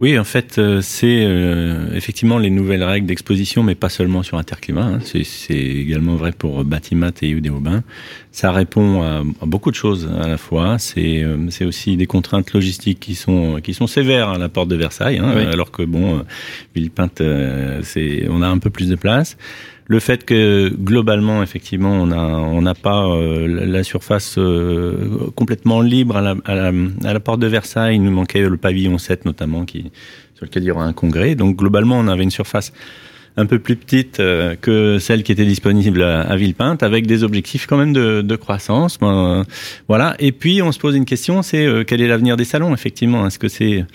[0.03, 4.37] Oui, en fait, euh, c'est euh, effectivement les nouvelles règles d'exposition, mais pas seulement sur
[4.37, 4.81] Interclimat.
[4.81, 4.99] Hein.
[5.01, 7.83] C'est également vrai pour Batimat et Udéaubin.
[8.31, 10.77] Ça répond à, à, beaucoup de choses à la fois.
[10.77, 14.75] C'est euh, aussi des contraintes logistiques qui sont qui sont sévères à la porte de
[14.75, 15.43] Versailles, hein, oui.
[15.43, 16.23] alors que bon, euh,
[16.75, 17.21] Villepinte,
[17.83, 19.37] c'est on a un peu plus de place
[19.85, 26.17] le fait que globalement, effectivement, on n'a on pas euh, la surface euh, complètement libre
[26.17, 26.71] à la, à, la,
[27.03, 27.95] à la, porte de Versailles.
[27.95, 29.91] Il nous manquait le pavillon 7 notamment, qui,
[30.35, 31.35] sur lequel il y aura un congrès.
[31.35, 32.71] Donc globalement, on avait une surface
[33.37, 37.23] un peu plus petite euh, que celle qui était disponible à, à Villepinte, avec des
[37.23, 38.99] objectifs quand même de, de croissance.
[38.99, 39.45] Ben,
[39.87, 40.15] voilà.
[40.19, 43.39] Et puis on se pose une question, c'est quel est l'avenir des salons Effectivement, est-ce
[43.39, 43.85] que c'est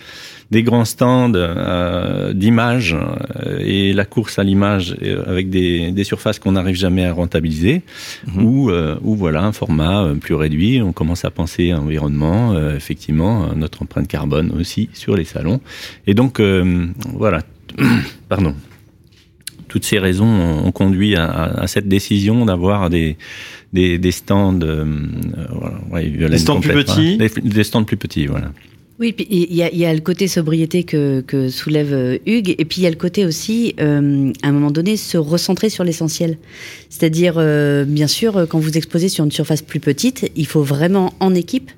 [0.51, 6.05] des grands stands euh, d'images euh, et la course à l'image euh, avec des, des
[6.05, 7.83] surfaces qu'on n'arrive jamais à rentabiliser,
[8.27, 8.43] mmh.
[8.43, 10.81] ou, euh, ou voilà un format plus réduit.
[10.81, 15.61] On commence à penser à environnement, euh, effectivement, notre empreinte carbone aussi sur les salons.
[16.07, 17.43] Et donc voilà,
[18.29, 18.55] pardon.
[19.69, 23.17] Toutes ces raisons ont conduit à, à cette décision d'avoir des,
[23.73, 24.85] des, des stands, euh,
[25.91, 28.53] ouais, des stands plus petits, des, des stands plus petits, voilà.
[29.01, 32.81] Oui, il y a, y a, le côté sobriété que, que, soulève Hugues, et puis
[32.81, 36.37] il y a le côté aussi, euh, à un moment donné, se recentrer sur l'essentiel.
[36.91, 41.15] C'est-à-dire, euh, bien sûr, quand vous exposez sur une surface plus petite, il faut vraiment
[41.21, 41.71] en équipe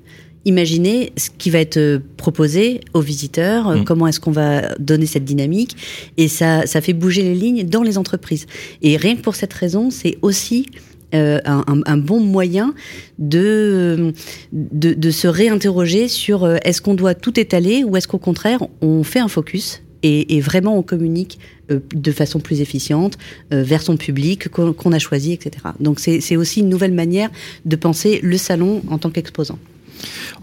[0.45, 3.83] imaginer ce qui va être proposé aux visiteurs, mmh.
[3.83, 5.75] comment est-ce qu'on va donner cette dynamique,
[6.17, 8.47] et ça, ça fait bouger les lignes dans les entreprises.
[8.81, 10.67] Et rien que pour cette raison, c'est aussi
[11.13, 12.73] euh, un, un, bon moyen
[13.19, 14.13] de,
[14.53, 18.61] de, de se réinterroger sur euh, est-ce qu'on doit tout étaler ou est-ce qu'au contraire
[18.81, 21.37] on fait un focus et, et, vraiment on communique
[21.69, 23.17] euh, de façon plus efficiente
[23.53, 25.65] euh, vers son public qu'on qu a choisi, etc.
[25.79, 27.29] Donc c'est aussi une nouvelle manière
[27.65, 29.59] de penser le salon en tant qu'exposant.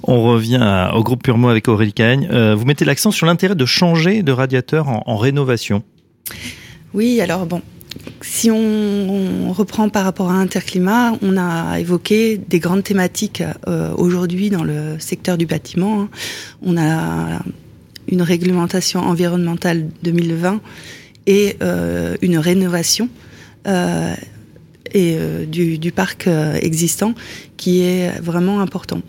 [0.03, 2.29] On revient au groupe Purmo avec Aurélie Cagne.
[2.31, 5.83] Euh, vous mettez l'accent sur l'intérêt de changer de radiateur en, rénovation.
[6.95, 7.63] Oui, alors bon,
[8.21, 14.51] si on, reprend par rapport à Interclimat, on a évoqué des grandes thématiques euh, aujourd'hui
[14.51, 16.03] dans le secteur du bâtiment.
[16.03, 16.09] Hein.
[16.63, 17.43] On a
[18.11, 20.61] une réglementation environnementale 2020
[21.27, 23.09] et euh, une rénovation
[24.95, 26.29] du, parc
[26.63, 27.15] existant
[27.57, 29.03] qui est vraiment important.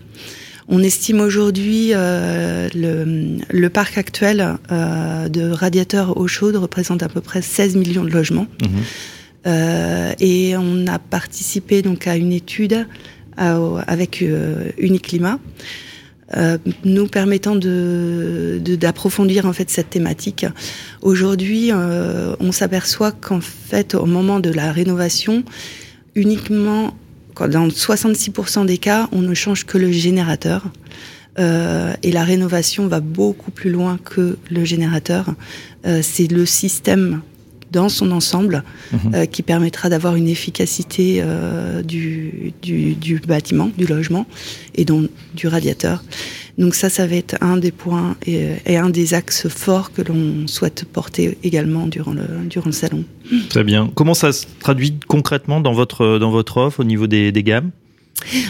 [0.71, 7.10] On estime aujourd'hui euh, le, le, parc actuel euh, de radiateurs eau chaude représente à
[7.10, 8.45] peu près 16 millions de logements.
[8.62, 8.67] Mmh.
[9.47, 12.86] Euh, et on a participé donc à une étude
[13.36, 14.23] à, avec
[14.77, 15.39] Uniclimat.
[16.86, 20.45] Nous permettant de d'approfondir en fait cette thématique.
[21.01, 25.43] Aujourd'hui, on s'aperçoit qu'en fait, au moment de la rénovation,
[26.13, 26.93] uniquement
[27.47, 30.65] dans 66% des cas, on ne change que le générateur.
[31.38, 35.34] Euh, et la rénovation va beaucoup plus loin que le générateur.
[35.86, 37.21] Euh, c'est le système
[37.71, 38.97] dans son ensemble mmh.
[39.13, 41.23] euh, qui permettra d'avoir une efficacité
[41.84, 44.25] du, du, du, bâtiment, du logement
[44.75, 46.04] et donc du radiateur.
[46.60, 50.02] Donc ça, ça va être un des points et, et un des axes forts que
[50.02, 53.06] l'on souhaite porter également durant le, durant le salon.
[53.50, 53.89] Très bien.
[53.95, 57.72] Comment ça se traduit concrètement dans votre, dans votre offre au niveau des, des gammes?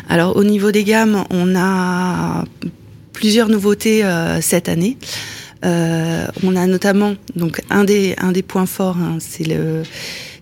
[0.10, 2.46] Alors au niveau des gammes, on a
[3.14, 4.98] plusieurs nouveautés euh, cette année.
[5.64, 9.84] Euh, on a notamment donc un des un des points forts, hein, c'est le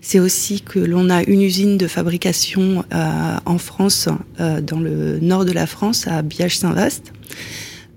[0.08, 4.08] c'est aussi que l'on a une usine de fabrication euh, en France,
[4.40, 7.12] euh, dans le nord de la France, à Biage-Saint-Vaast,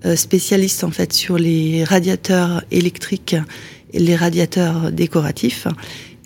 [0.04, 3.38] euh, spécialiste en fait sur les radiateurs électriques,
[3.93, 5.67] les radiateurs décoratifs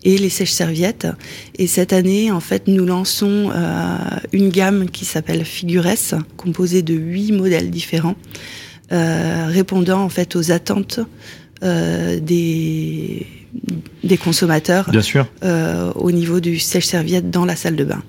[0.03, 1.05] et les sèches-serviettes.
[1.59, 3.97] Et cette année, en fait, nous lançons euh,
[4.33, 5.85] une gamme qui s'appelle Figures,
[6.35, 8.15] composée de huit modèles différents,
[8.91, 10.99] euh, répondant en fait aux attentes
[11.63, 13.27] euh, des,
[14.03, 15.27] des consommateurs Bien sûr.
[15.43, 18.01] Euh, au niveau du sèche-serviette dans la salle de bain.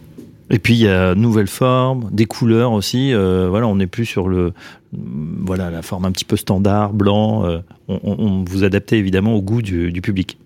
[0.50, 3.12] Et puis il y a nouvelles formes, des couleurs aussi.
[3.12, 4.52] Euh, voilà, on n'est plus sur le
[4.92, 7.44] voilà la forme un petit peu standard, blanc.
[7.44, 10.38] Euh, on, on, vous adaptez évidemment au goût du, du public.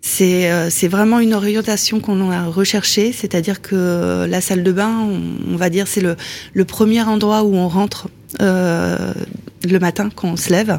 [0.00, 5.54] C'est euh, vraiment une orientation qu'on a recherchée, c'est-à-dire que la salle de bain, on,
[5.54, 6.16] on va dire, c'est le,
[6.54, 8.08] le, premier endroit où on rentre
[8.40, 10.78] le matin quand on se lève.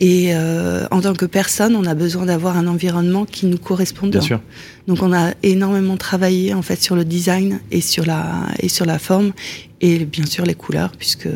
[0.00, 4.12] Et euh, en tant que personne, on a besoin d'avoir un environnement qui nous corresponde.
[4.12, 4.40] Bien sûr.
[4.86, 8.86] Donc on a énormément travaillé en fait sur le design et sur la et sur
[8.86, 9.32] la forme
[9.80, 11.28] et bien sûr les couleurs puisque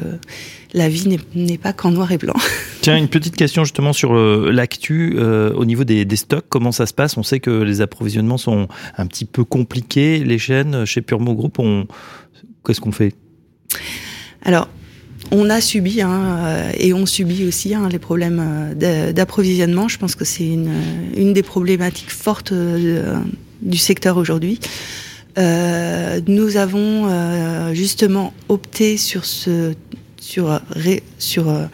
[0.73, 2.37] la vie n'est pas qu'en noir et blanc.
[2.83, 6.47] Tiens, une petite question justement sur euh, l'actu euh, au niveau des, des, stocks.
[6.49, 7.17] Comment ça se passe?
[7.17, 10.25] On sait que les approvisionnements sont un petit peu compliqués.
[10.25, 11.87] Les chaînes chez Puremo Group, on...
[12.65, 13.15] qu'est-ce qu'on fait?
[14.45, 14.69] Alors,
[15.33, 19.89] on a subi hein, euh, et on subit aussi hein, les problèmes euh, d'approvisionnement.
[19.89, 20.71] Je pense que c'est une,
[21.17, 23.17] une, des problématiques fortes euh,
[23.63, 24.61] du secteur aujourd'hui.
[25.39, 29.75] Euh, nous avons euh, justement opté sur ce
[30.21, 30.61] sur
[31.19, 31.65] sur euh,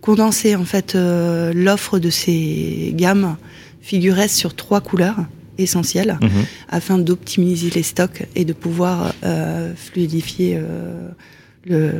[0.00, 3.36] condenser en fait l'offre de ces gammes
[3.82, 5.18] figurettes sur trois couleurs
[5.58, 6.30] essentielles Mhm.
[6.70, 9.12] afin d'optimiser les stocks et de pouvoir
[9.76, 10.58] fluidifier
[11.64, 11.92] le,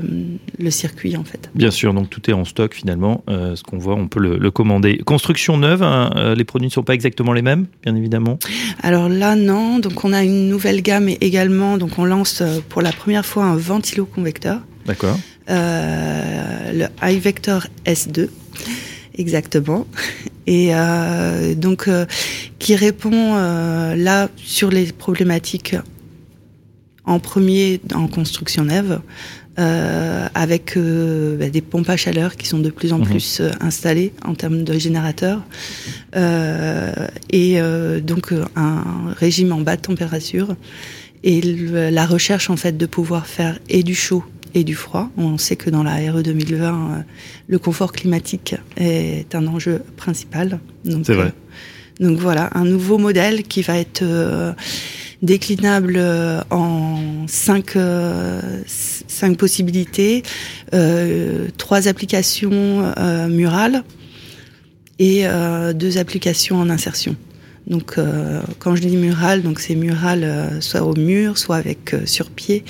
[0.59, 1.51] le, circuit en fait.
[1.55, 3.23] Bien sûr, donc tout est en stock finalement.
[3.29, 4.99] Euh, ce qu'on voit, on peut le, le commander.
[4.99, 8.39] Construction neuve, hein, euh, les produits ne sont pas exactement les mêmes, bien évidemment.
[8.83, 9.79] Alors là, non.
[9.79, 11.79] Donc on a une nouvelle gamme également.
[11.79, 14.61] Donc on lance euh, pour la première fois un ventilo-convecteur.
[14.87, 15.19] D'accord.
[15.51, 18.29] Euh, le iVector S2.
[19.17, 19.87] Exactement.
[20.47, 20.73] Et
[21.57, 21.89] donc,
[22.59, 25.77] qui répond là sur les problématiques
[27.05, 29.01] en premier en construction neuve,
[29.59, 33.05] euh, avec euh, bah, des pompes à chaleur qui sont de plus en Mhm.
[33.05, 35.43] plus euh, installées en termes de générateurs,
[36.17, 36.93] euh,
[37.31, 38.85] et euh, donc un
[39.17, 40.57] régime en bas de température,
[41.25, 45.11] et le- la recherche en fait de pouvoir faire et du chaud et du froid.
[45.17, 47.03] On sait que dans la RE 2020, euh,
[47.49, 50.61] le confort climatique est un enjeu principal.
[51.05, 51.33] C'est vrai.
[52.01, 54.53] donc voilà, un nouveau modèle qui va être euh,
[55.23, 60.23] déclinable euh, en cinq, euh, cinq possibilités,
[60.75, 62.93] euh, trois applications
[63.29, 63.83] murales
[64.99, 65.25] et
[65.75, 67.17] deux applications en insertion.
[67.67, 67.97] Donc,
[68.59, 72.65] quand je dis mural, donc c'est mural soit au mur, soit avec sur pied,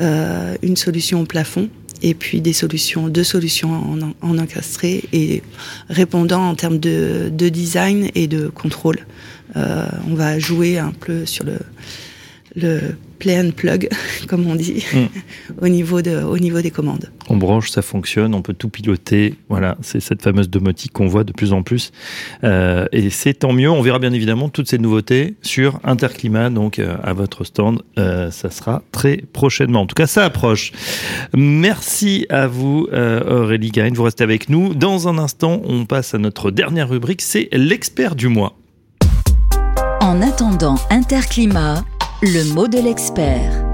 [0.00, 1.68] une solution au plafond,
[2.02, 5.42] et puis des solutions, deux solutions en, en- en encastré et
[5.88, 8.98] répondant en termes de design et de contrôle.
[9.56, 11.58] Euh, on va jouer un peu sur le,
[12.56, 13.88] le play and plug,
[14.28, 15.06] comme on dit, Mm.
[15.62, 17.10] au, niveau de, au niveau des commandes.
[17.28, 19.34] On branche, ça fonctionne, on peut tout piloter.
[19.48, 21.92] Voilà, c'est cette fameuse domotique qu'on voit de plus en plus.
[22.44, 23.70] Euh, et c'est tant mieux.
[23.70, 27.82] On verra bien évidemment toutes ces nouveautés sur Interclimat, donc euh, à votre stand.
[27.98, 29.82] Euh, ça sera très prochainement.
[29.82, 30.72] En tout cas, ça approche.
[31.36, 33.94] Merci à vous, Aurélie Gagne.
[33.94, 34.74] Vous restez avec nous.
[34.74, 38.56] Dans un instant, on passe à notre dernière rubrique, c'est l'expert du mois.
[40.00, 41.82] En attendant Interclimat,
[42.22, 43.67] le mot de l'expert.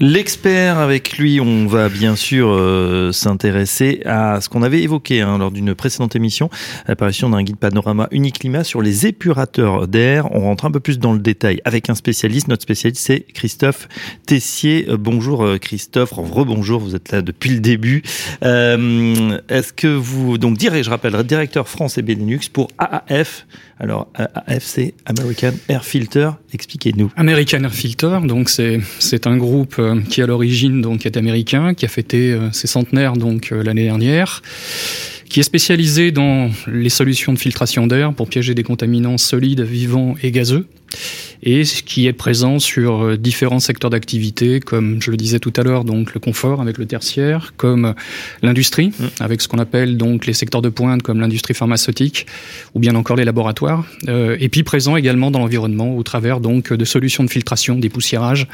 [0.00, 5.38] L'expert, avec lui, on va bien sûr euh, s'intéresser à ce qu'on avait évoqué hein,
[5.38, 6.50] lors d'une précédente émission,
[6.86, 10.32] l'apparition d'un guide panorama Uniclimat sur les épurateurs d'air.
[10.32, 12.46] On rentre un peu plus dans le détail avec un spécialiste.
[12.46, 13.88] Notre spécialiste, c'est Christophe
[14.24, 14.86] Tessier.
[14.88, 18.02] Euh, bonjour euh, Christophe, rebonjour, vous êtes là depuis le début.
[18.42, 23.46] Est-ce que vous, donc direct, je rappelle, directeur France et Benelux pour AAF.
[23.80, 24.08] Alors
[24.60, 26.30] c'est American Air Filter.
[26.52, 27.12] Expliquez-nous.
[27.16, 31.74] American Air Filter, donc c'est c'est un groupe euh, qui à l'origine donc est américain,
[31.74, 34.42] qui a fêté euh, ses centenaires donc euh, l'année dernière,
[35.28, 40.14] qui est spécialisé dans les solutions de filtration d'air pour piéger des contaminants solides, vivants
[40.22, 40.66] et gazeux,
[41.42, 45.62] et qui est présent sur euh, différents secteurs d'activité, comme je le disais tout à
[45.62, 47.94] l'heure, donc le confort avec le tertiaire, comme
[48.42, 52.26] l'industrie avec ce qu'on appelle donc les secteurs de pointe comme l'industrie pharmaceutique
[52.74, 56.72] ou bien encore les laboratoires, euh, et puis présent également dans l'environnement au travers donc
[56.72, 58.48] de solutions de filtration, des poussiérages,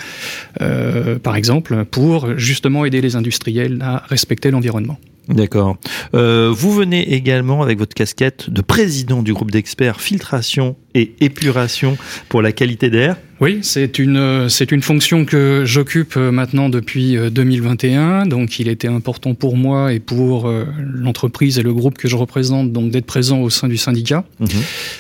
[0.60, 4.98] euh, par exemple, pour justement aider les industriels à respecter l'environnement.
[5.28, 5.76] D'accord.
[6.14, 11.96] Euh, vous venez également avec votre casquette de président du groupe d'experts filtration et épuration
[12.28, 13.16] pour la qualité d'air.
[13.40, 18.26] Oui, c'est une euh, c'est une fonction que j'occupe euh, maintenant depuis euh, 2021.
[18.26, 22.14] Donc, il était important pour moi et pour euh, l'entreprise et le groupe que je
[22.14, 24.48] représente donc d'être présent au sein du syndicat, Mhm.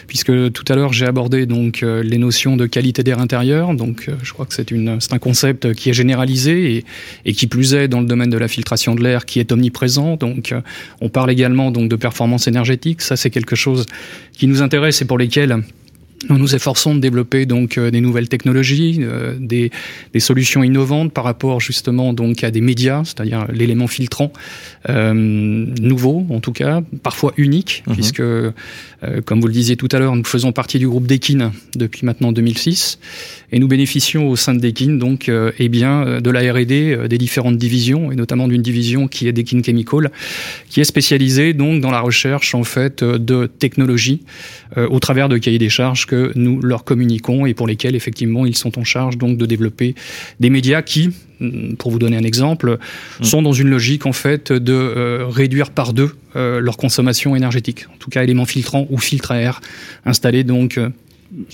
[0.08, 3.72] puisque tout à l'heure j'ai abordé donc euh, les notions de qualité d'air intérieur.
[3.74, 6.84] Donc, euh, je crois que c'est une c'est un concept qui est généralisé et,
[7.24, 10.16] et qui plus est dans le domaine de la filtration de l'air qui est omniprésent.
[10.16, 10.60] Donc, euh,
[11.00, 13.00] on parle également donc de performance énergétique.
[13.00, 13.86] Ça, c'est quelque chose
[14.32, 15.62] qui nous intéresse et pour lesquels
[16.28, 19.70] Nous nous efforçons de développer donc euh, des nouvelles technologies, euh, des,
[20.12, 24.32] des, solutions innovantes par rapport justement donc à des médias, c'est-à-dire l'élément filtrant
[24.90, 27.94] euh, nouveau en tout cas, parfois unique, mhm.
[27.94, 28.52] puisque euh,
[29.24, 32.32] comme vous le disiez tout à l'heure, nous faisons partie du groupe Dekin depuis maintenant
[32.32, 32.98] 2006
[33.52, 37.18] et nous bénéficions au sein de Dekin donc euh, eh bien de la R&D des
[37.18, 40.10] différentes divisions et notamment d'une division qui est Dekin Chemical,
[40.68, 44.22] qui est spécialisée donc dans la recherche en fait de technologies
[44.76, 48.56] au travers de cahiers des charges que nous leur communiquons et pour lesquels effectivement ils
[48.56, 49.94] sont en charge donc de développer
[50.40, 51.10] des médias qui,
[51.40, 52.78] mm, pour vous donner un exemple,
[53.20, 53.24] mm.
[53.24, 57.86] sont dans une logique en fait de euh, réduire par deux euh, leur consommation énergétique.
[57.94, 59.60] En tout cas, éléments filtrants ou filtres à air
[60.04, 60.90] installés donc euh,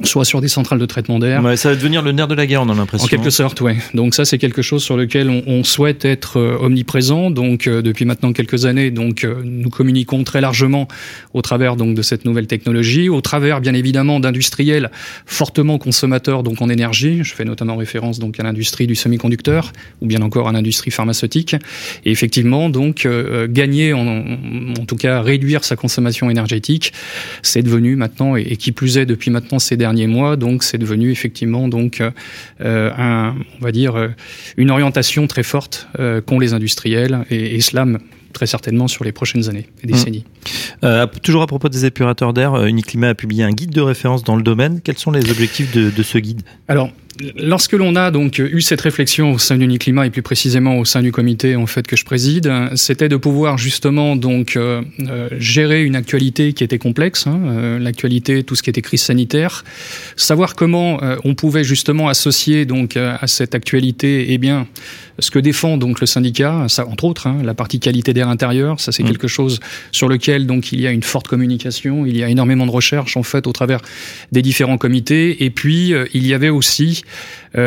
[0.02, 1.42] soit sur des centrales de traitement d'air.
[1.56, 3.04] ça va devenir le nerf de la guerre, on a l'impression.
[3.04, 3.72] En quelque sorte, oui.
[3.94, 7.30] Donc ça, c'est quelque chose sur lequel on, souhaite être euh, omniprésent.
[7.30, 10.88] Donc euh, depuis maintenant quelques années, donc euh, nous communiquons très largement
[11.34, 14.90] au travers donc de cette nouvelle technologie, au travers bien évidemment d'industriels
[15.26, 17.22] fortement consommateurs donc en énergie.
[17.22, 21.54] Je fais notamment référence donc à l'industrie du semi-conducteur ou bien encore à l'industrie pharmaceutique.
[22.04, 23.06] Et effectivement, donc
[23.48, 26.92] gagner, en, en, tout cas réduire sa consommation énergétique,
[27.42, 30.36] c'est devenu maintenant et, et qui plus est depuis maintenant ces derniers mois.
[30.36, 34.08] Donc, c'est devenu effectivement donc euh, un, on va dire, euh,
[34.56, 37.86] une orientation très forte euh, qu'ont les industriels et, et cela
[38.32, 40.24] très certainement sur les prochaines années et décennies.
[40.82, 41.06] Mmh.
[41.22, 44.42] toujours à propos des épurateurs d'air, Uniclimat a publié un guide de référence dans le
[44.42, 44.80] domaine.
[44.82, 46.42] Quels sont les objectifs de, de ce guide?
[46.68, 46.90] Alors,
[47.36, 51.02] lorsque l'on a donc eu cette réflexion au sein d'Uniclimat et plus précisément au sein
[51.02, 55.84] du comité en fait que je préside, c'était de pouvoir justement donc euh, euh, gérer
[55.84, 59.64] une actualité qui était complexe, hein, euh, l'actualité, tout ce qui était crise sanitaire,
[60.16, 64.66] savoir comment on pouvait justement associer donc à cette actualité, eh bien
[65.18, 68.80] ce que défend donc le syndicat, ça entre autres, hein, la partie qualité d'air intérieur,
[68.80, 69.08] ça c'est mmh.
[69.08, 69.60] quelque chose
[69.92, 73.16] sur lequel donc il y a une forte communication, il y a énormément de recherche
[73.16, 73.80] en fait au travers
[74.32, 77.09] des différents comités, et puis il y avait aussi euh,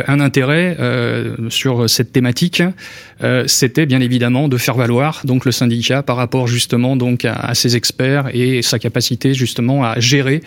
[0.07, 2.63] un intérêt euh, sur cette thématique,
[3.23, 8.29] euh, c'était bien évidemment de faire valoir le syndicat par rapport justement à, ses experts
[8.33, 10.41] et sa capacité justement à gérer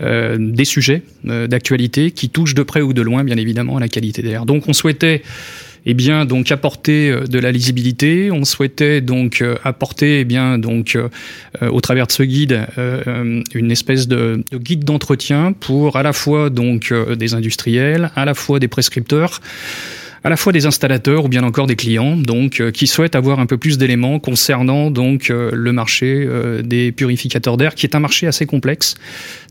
[0.00, 4.22] des sujets d'actualité qui touchent de près ou de loin bien évidemment à la qualité
[4.22, 4.46] d'air.
[4.46, 5.22] Donc on souhaitait
[5.86, 8.30] eh bien donc apporter euh, de la lisibilité.
[8.30, 11.08] On souhaitait donc euh, apporter eh bien donc euh,
[11.70, 12.66] au travers de ce guide
[13.54, 18.34] une espèce de, de guide d'entretien pour à la fois donc des industriels, à la
[18.34, 19.40] fois des prescripteurs
[20.24, 23.40] à la fois des installateurs ou bien encore des clients, donc euh, qui souhaitent avoir
[23.40, 27.94] un peu plus d'éléments concernant donc euh, le marché euh, des purificateurs d'air, qui est
[27.94, 28.96] un marché assez complexe,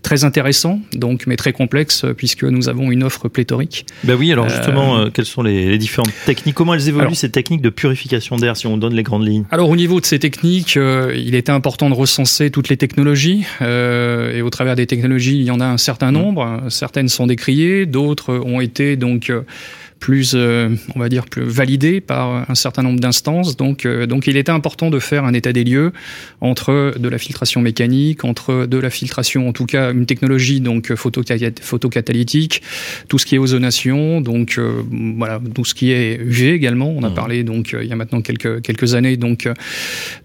[0.03, 3.85] très intéressant, donc mais très complexe puisque nous avons une offre pléthorique.
[4.03, 6.55] Ben oui, alors justement, quelles sont les, différentes techniques?
[6.55, 9.45] Comment elles évoluent ces techniques de purification d'air si on donne les grandes lignes?
[9.51, 14.41] Alors au niveau de ces techniques, il était important de recenser toutes les technologies et
[14.41, 16.13] au travers des technologies, il y en a un certain mmh.
[16.13, 16.63] nombre.
[16.69, 19.31] Certaines sont décriées, d'autres ont été donc
[19.99, 23.57] plus, euh, on va dire, plus validé par un certain nombre d'instances.
[23.57, 25.91] Donc, euh, donc, il était important de faire un état des lieux
[26.41, 30.93] entre de la filtration mécanique, entre de la filtration, en tout cas, une technologie donc
[30.95, 32.61] photocatalytique,
[33.07, 34.83] tout ce qui est ozonation, donc euh,
[35.17, 36.93] voilà, tout ce qui est UV également.
[36.95, 37.13] On a mmh.
[37.13, 39.49] parlé donc il y a maintenant quelques quelques années donc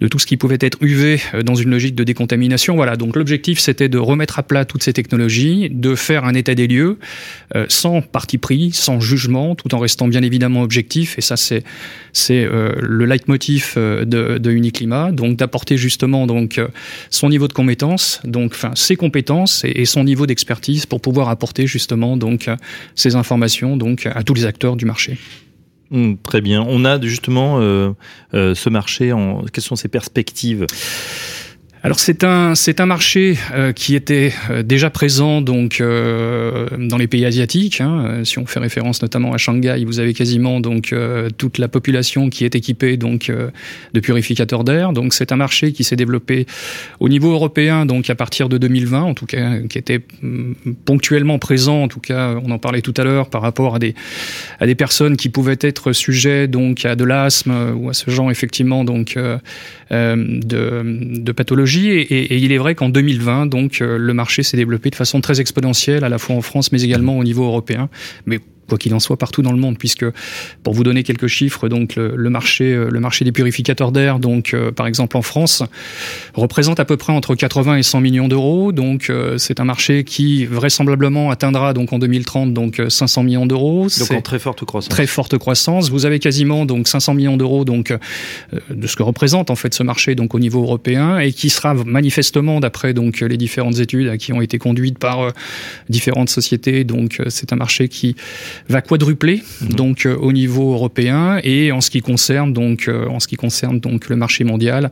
[0.00, 2.76] de tout ce qui pouvait être UV dans une logique de décontamination.
[2.76, 2.96] Voilà.
[2.96, 6.66] Donc, l'objectif c'était de remettre à plat toutes ces technologies, de faire un état des
[6.66, 6.98] lieux
[7.68, 11.18] sans parti pris, sans jugement tout en restant bien évidemment objectif.
[11.18, 11.64] Et ça, c'est
[12.30, 16.68] euh, le leitmotiv euh, de, de Uniclimat, donc d'apporter justement donc euh,
[17.10, 21.66] son niveau de compétence, donc enfin ses compétences et, son niveau d'expertise pour pouvoir apporter
[21.66, 22.48] justement donc
[22.94, 25.18] ces informations donc à tous les acteurs du marché.
[25.90, 26.64] Mmh, très bien.
[26.66, 27.58] On a justement
[28.32, 29.12] ce marché.
[29.12, 29.42] En...
[29.52, 30.66] Quelles sont ses perspectives?
[31.84, 36.96] Alors c'est un c'est un marché euh, qui était euh, déjà présent donc euh, dans
[36.96, 37.80] les pays asiatiques.
[37.80, 38.20] Hein.
[38.22, 40.94] Si on fait référence notamment à Shanghai, vous avez quasiment donc
[41.38, 43.32] toute la population qui est équipée donc
[43.92, 44.92] de purificateurs d'air.
[44.92, 46.46] Donc c'est un marché qui s'est développé
[47.00, 50.52] au niveau européen donc à partir de 2020 en tout cas qui était mm,
[50.84, 53.94] ponctuellement présent en tout cas on en parlait tout à l'heure par rapport à des
[54.60, 58.30] à des personnes qui pouvaient être sujets donc à de l'asthme ou à ce genre
[58.30, 59.18] effectivement donc
[59.90, 60.82] de,
[61.20, 61.32] de
[61.80, 65.40] et, il est vrai qu'en 2020, donc, euh, le marché s'est développé de façon très
[65.40, 67.88] exponentielle, à la fois en France, mais également au niveau européen.
[68.68, 70.06] Quoi qu'il en soit partout dans le monde, puisque
[70.62, 74.86] pour vous donner quelques chiffres, donc le, marché, le marché des purificateurs d'air, donc par
[74.86, 75.62] exemple en France,
[76.34, 78.72] représente à peu près entre 80 et 100 millions d'euros.
[78.72, 83.88] Donc c'est un marché qui vraisemblablement atteindra donc en 2030 donc 500 millions d'euros.
[83.98, 84.88] Donc en très forte croissance.
[84.88, 85.90] Très forte croissance.
[85.90, 87.94] Vous avez quasiment donc 500 millions d'euros donc
[88.70, 91.74] de ce que représente en fait ce marché donc au niveau européen et qui sera
[91.74, 95.32] manifestement d'après donc les différentes études qui ont été conduites par
[95.88, 96.84] différentes sociétés.
[96.84, 98.16] Donc c'est un marché qui
[98.68, 99.68] va quadrupler mhm.
[99.70, 103.36] donc euh, au niveau européen et en ce qui concerne donc euh, en ce qui
[103.36, 104.90] concerne donc le marché mondial,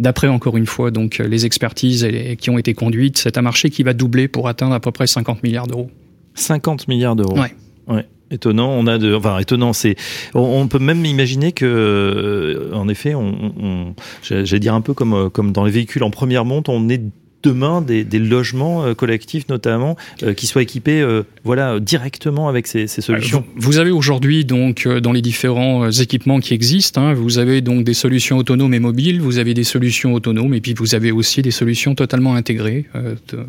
[0.00, 2.06] d'après encore une fois donc les expertises
[2.38, 5.06] qui ont été conduites, c'est un marché qui va doubler pour atteindre à peu près
[5.06, 5.90] 50 milliards d'euros.
[6.34, 7.38] 50 milliards d'euros.
[7.38, 7.54] Ouais.
[7.88, 8.06] ouais.
[8.30, 9.96] Étonnant, on a de, enfin étonnant, c'est,
[10.34, 15.30] on, peut même imaginer que, euh, en effet, on, on j'allais dire un peu comme
[15.30, 17.00] comme dans les véhicules en première monte, on est
[17.48, 22.66] demain des, des logements euh, collectifs notamment euh, qui soient équipés euh, voilà directement avec
[22.66, 23.44] ces, ces solutions.
[23.56, 27.94] Vous, avez aujourd'hui donc dans les différents équipements qui existent, hein, vous avez donc des
[27.94, 31.50] solutions autonomes et mobiles, vous avez des solutions autonomes et puis vous avez aussi des
[31.50, 32.84] solutions totalement intégrées,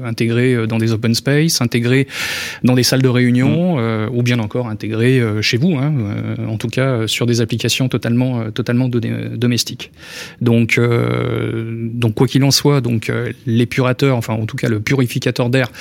[0.04, 2.08] intégrées dans des open space, intégrées
[2.64, 4.10] dans des salles de réunion mmh.
[4.14, 5.94] ou bien encore intégrées chez vous, hein,
[6.48, 9.92] en tout cas sur des applications totalement totalement domestiques.
[10.42, 10.80] Donc
[11.74, 13.12] donc quoi qu'il en soit, donc
[13.46, 13.66] les
[14.12, 15.72] enfin en tout cas le purificateur d'air,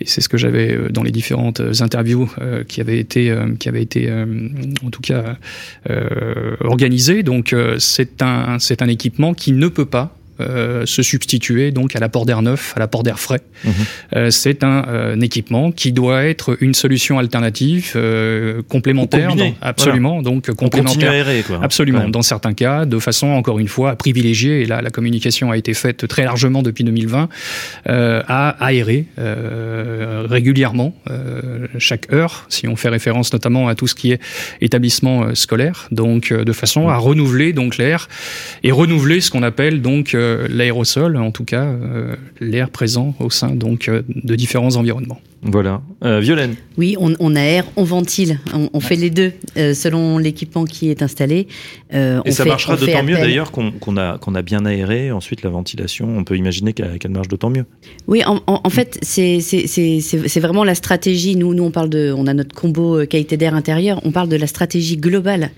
[0.00, 3.34] et c'est ce que j'avais euh, dans les différentes euh, interviews euh, qui avaient été,
[3.58, 4.10] qui été
[4.84, 5.36] en tout cas
[6.60, 7.22] organisées.
[7.22, 12.26] Donc c'est un, c'est un équipement qui ne peut pas se substituer donc à l'apport
[12.26, 13.40] d'air neuf, à l'apport d'air frais.
[13.64, 13.72] Mhm.
[14.14, 17.96] Euh, c'est un, euh, équipement qui doit être une solution alternative
[18.68, 21.60] complémentaire, absolument, donc complémentaire, aérer, quoi.
[21.62, 22.08] absolument.
[22.08, 25.56] Dans certains cas, de façon encore une fois à privilégier, et là la communication a
[25.56, 27.28] été faite très largement depuis 2020,
[27.86, 29.06] à aérer
[30.28, 30.94] régulièrement
[31.78, 34.20] chaque heure, si on fait référence notamment à tout ce qui est
[34.60, 38.08] établissement scolaire, donc de façon à renouveler donc l'air
[38.62, 40.14] et renouveler ce qu'on appelle donc
[40.48, 45.20] l'aérosol, en tout cas euh, l'air présent au sein donc euh, de différents environnements.
[45.42, 45.82] Voilà.
[46.04, 48.40] Euh, Violaine Oui, on, aère, on ventile,
[48.72, 51.46] on, fait les deux euh, selon l'équipement qui est installé.
[51.94, 55.12] Euh, et ça marchera d'autant mieux d'ailleurs qu'on a, a bien aéré.
[55.12, 57.64] Ensuite, la ventilation, on peut imaginer qu'elle marche d'autant mieux.
[58.06, 61.36] Oui, en, fait, c'est vraiment la stratégie.
[61.36, 64.00] Nous, nous, on parle de, on a notre combo qualité d'air intérieur.
[64.04, 65.50] On parle de la stratégie globale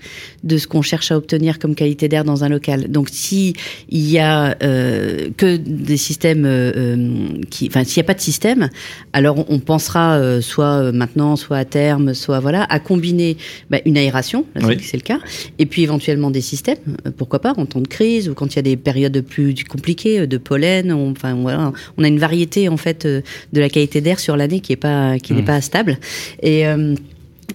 [0.43, 2.91] de ce qu'on cherche à obtenir comme qualité d'air dans un local.
[2.91, 3.53] Donc, si
[3.89, 8.69] il y a que des systèmes qui, enfin, s'il n'y a pas de système,
[9.13, 13.37] alors on pensera euh, soit euh, maintenant, soit à terme, soit voilà, à combiner
[13.69, 14.43] bah, une aération,
[14.81, 15.19] c'est le cas,
[15.59, 18.55] et puis éventuellement des systèmes, euh, pourquoi pas, en temps de crise ou quand il
[18.55, 20.91] y a des périodes plus compliquées de pollen.
[20.91, 23.21] On, enfin voilà, on a une variété en fait de
[23.53, 25.45] la qualité d'air sur l'année qui est pas qui n'est mmh.
[25.45, 25.99] pas stable
[26.41, 26.65] et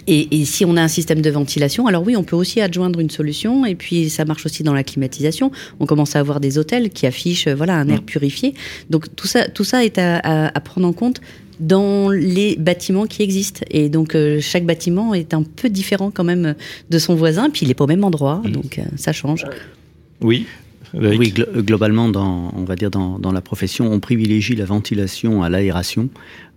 [0.06, 3.00] et, et, si on a un système de ventilation, alors oui, on peut aussi adjoindre
[3.00, 3.64] une solution.
[3.64, 5.50] Et puis ça marche aussi dans la climatisation.
[5.80, 8.54] On commence à avoir des hôtels qui affichent voilà un air purifié.
[8.90, 11.20] Donc tout ça, tout ça est à, à, à prendre en compte
[11.60, 13.60] dans les bâtiments qui existent.
[13.70, 16.54] Et donc, euh, chaque bâtiment est un peu différent quand même
[16.90, 18.50] de son voisin, puis il n'est pas au même endroit, mmh.
[18.50, 19.44] donc euh, ça change.
[20.20, 20.46] Oui.
[20.96, 25.48] Oui, globalement, dans, on va dire dans, dans, la profession, on privilégie la ventilation à
[25.48, 26.08] l'aération.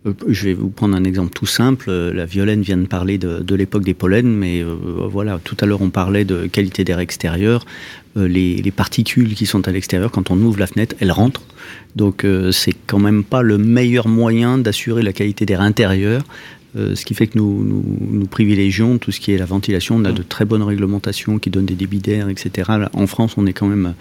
[0.05, 1.91] Euh, je vais vous prendre un exemple tout simple.
[1.91, 5.89] La Violaine vient de parler de, l'époque des pollens, mais voilà, tout à l'heure on
[5.89, 7.65] parlait de qualité d'air extérieur.
[8.15, 11.43] les, les, particules qui sont à l'extérieur, quand on ouvre la fenêtre, elles rentrent.
[11.97, 16.21] Donc euh, c'est quand même pas le meilleur moyen d'assurer la qualité d'air intérieur.
[16.76, 19.95] Euh, ce qui fait que nous, nous, privilégions tout ce qui est la ventilation.
[19.95, 22.72] On a de très bonnes réglementations qui donnent des débits d'air, etc.
[22.93, 23.93] En France, on est quand même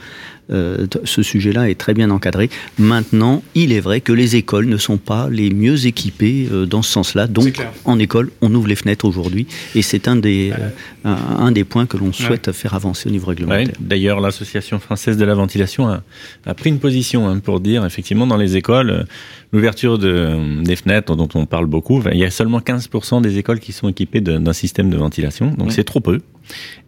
[0.51, 2.51] euh, ce sujet-là est très bien encadré.
[2.79, 6.83] Maintenant, il est vrai que les écoles ne sont pas les mieux équipées euh, dans
[6.83, 7.27] ce sens-là.
[7.27, 11.65] Donc, en école, on ouvre les fenêtres aujourd'hui, et c'est un des euh, un, des
[11.65, 13.75] points que l'on souhaite faire avancer au niveau réglementaire.
[13.81, 16.03] D'ailleurs, l'association française de la ventilation a,
[16.47, 19.07] a pris une position hein, pour dire effectivement dans les écoles
[19.53, 22.03] l'ouverture de, des fenêtres dont on parle beaucoup.
[22.13, 25.73] Il y a seulement 15% des écoles qui sont équipées d'un système de ventilation, donc
[25.73, 26.21] c'est trop peu.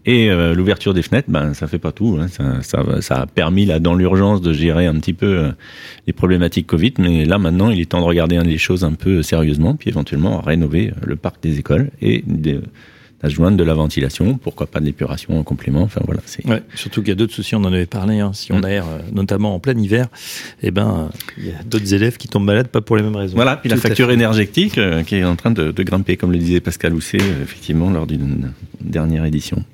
[0.06, 2.18] Et euh, l'ouverture des fenêtres, ben ça fait pas tout.
[2.20, 2.28] Hein.
[2.28, 5.50] Ça, ça, ça, a permis là dans l'urgence de gérer un petit peu euh,
[6.06, 9.22] les problématiques Covid, mais là maintenant il est temps de regarder les choses un peu
[9.22, 12.24] sérieusement, puis éventuellement rénover le parc des écoles et
[13.22, 15.82] d'adjoindre de la ventilation, pourquoi pas de l'épuration en complément.
[15.82, 16.20] Enfin voilà.
[16.44, 18.20] Ouais, surtout qu'il y a d'autres soucis, on en avait parlé.
[18.20, 18.32] Hein.
[18.32, 18.64] Si on mm.
[18.64, 20.06] aère, euh, notamment en plein hiver,
[20.62, 23.36] eh ben il y a d'autres élèves qui tombent malades, pas pour les mêmes raisons.
[23.36, 23.56] Voilà.
[23.56, 26.94] Puis la facture énergétique qui est en train de, de, grimper, comme le disait Pascal
[26.94, 29.64] Housset, effectivement lors d'une dernière édition.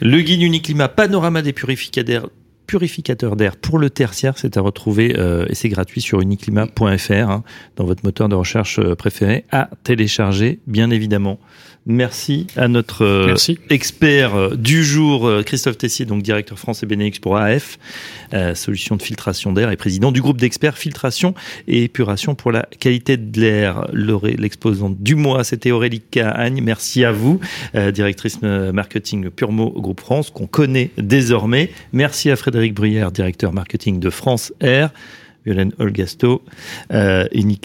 [0.00, 5.54] Le guide Uniclimat Panorama des purificateurs d'air pour le tertiaire, c'est à retrouver euh, et
[5.54, 7.44] c'est gratuit sur uniclimat.fr hein,
[7.76, 11.38] dans votre moteur de recherche euh, préféré à télécharger bien évidemment.
[11.84, 13.58] Merci à notre euh, Merci.
[13.68, 17.78] expert euh, du jour, euh, Christophe Tessier, donc directeur France et Benelux pour AF,
[18.54, 21.34] solution de filtration d'air et président du groupe d'experts filtration
[21.66, 23.86] et épuration pour la qualité de l'air.
[23.92, 26.62] L'exposante du mois, c'était Aurélie Cahagne.
[26.62, 27.40] Merci à vous,
[27.92, 31.70] directrice marketing Purmo Groupe France, qu'on connaît désormais.
[31.92, 34.90] Merci à Frédéric Bruyère, directeur marketing de France Air.
[35.44, 36.42] Violaine Olgasto,
[36.92, 37.58] euh, Eni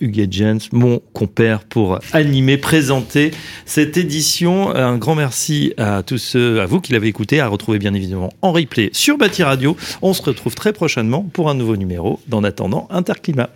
[0.00, 3.30] Hugues Jens, mon compère pour animer, présenter
[3.64, 4.74] cette édition.
[4.74, 8.30] Un grand merci à tous ceux, à vous qui l'avez écouté, à retrouver bien évidemment
[8.42, 9.76] en replay sur Bâti Radio.
[10.02, 12.20] On se retrouve très prochainement pour un nouveau numéro.
[12.28, 13.50] D'en attendant, Interclimat.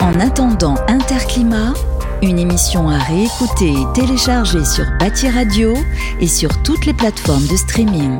[0.00, 1.74] En attendant Interclimat,
[2.22, 5.74] une émission à réécouter et télécharger sur Bâti Radio
[6.20, 8.18] et sur toutes les plateformes de streaming.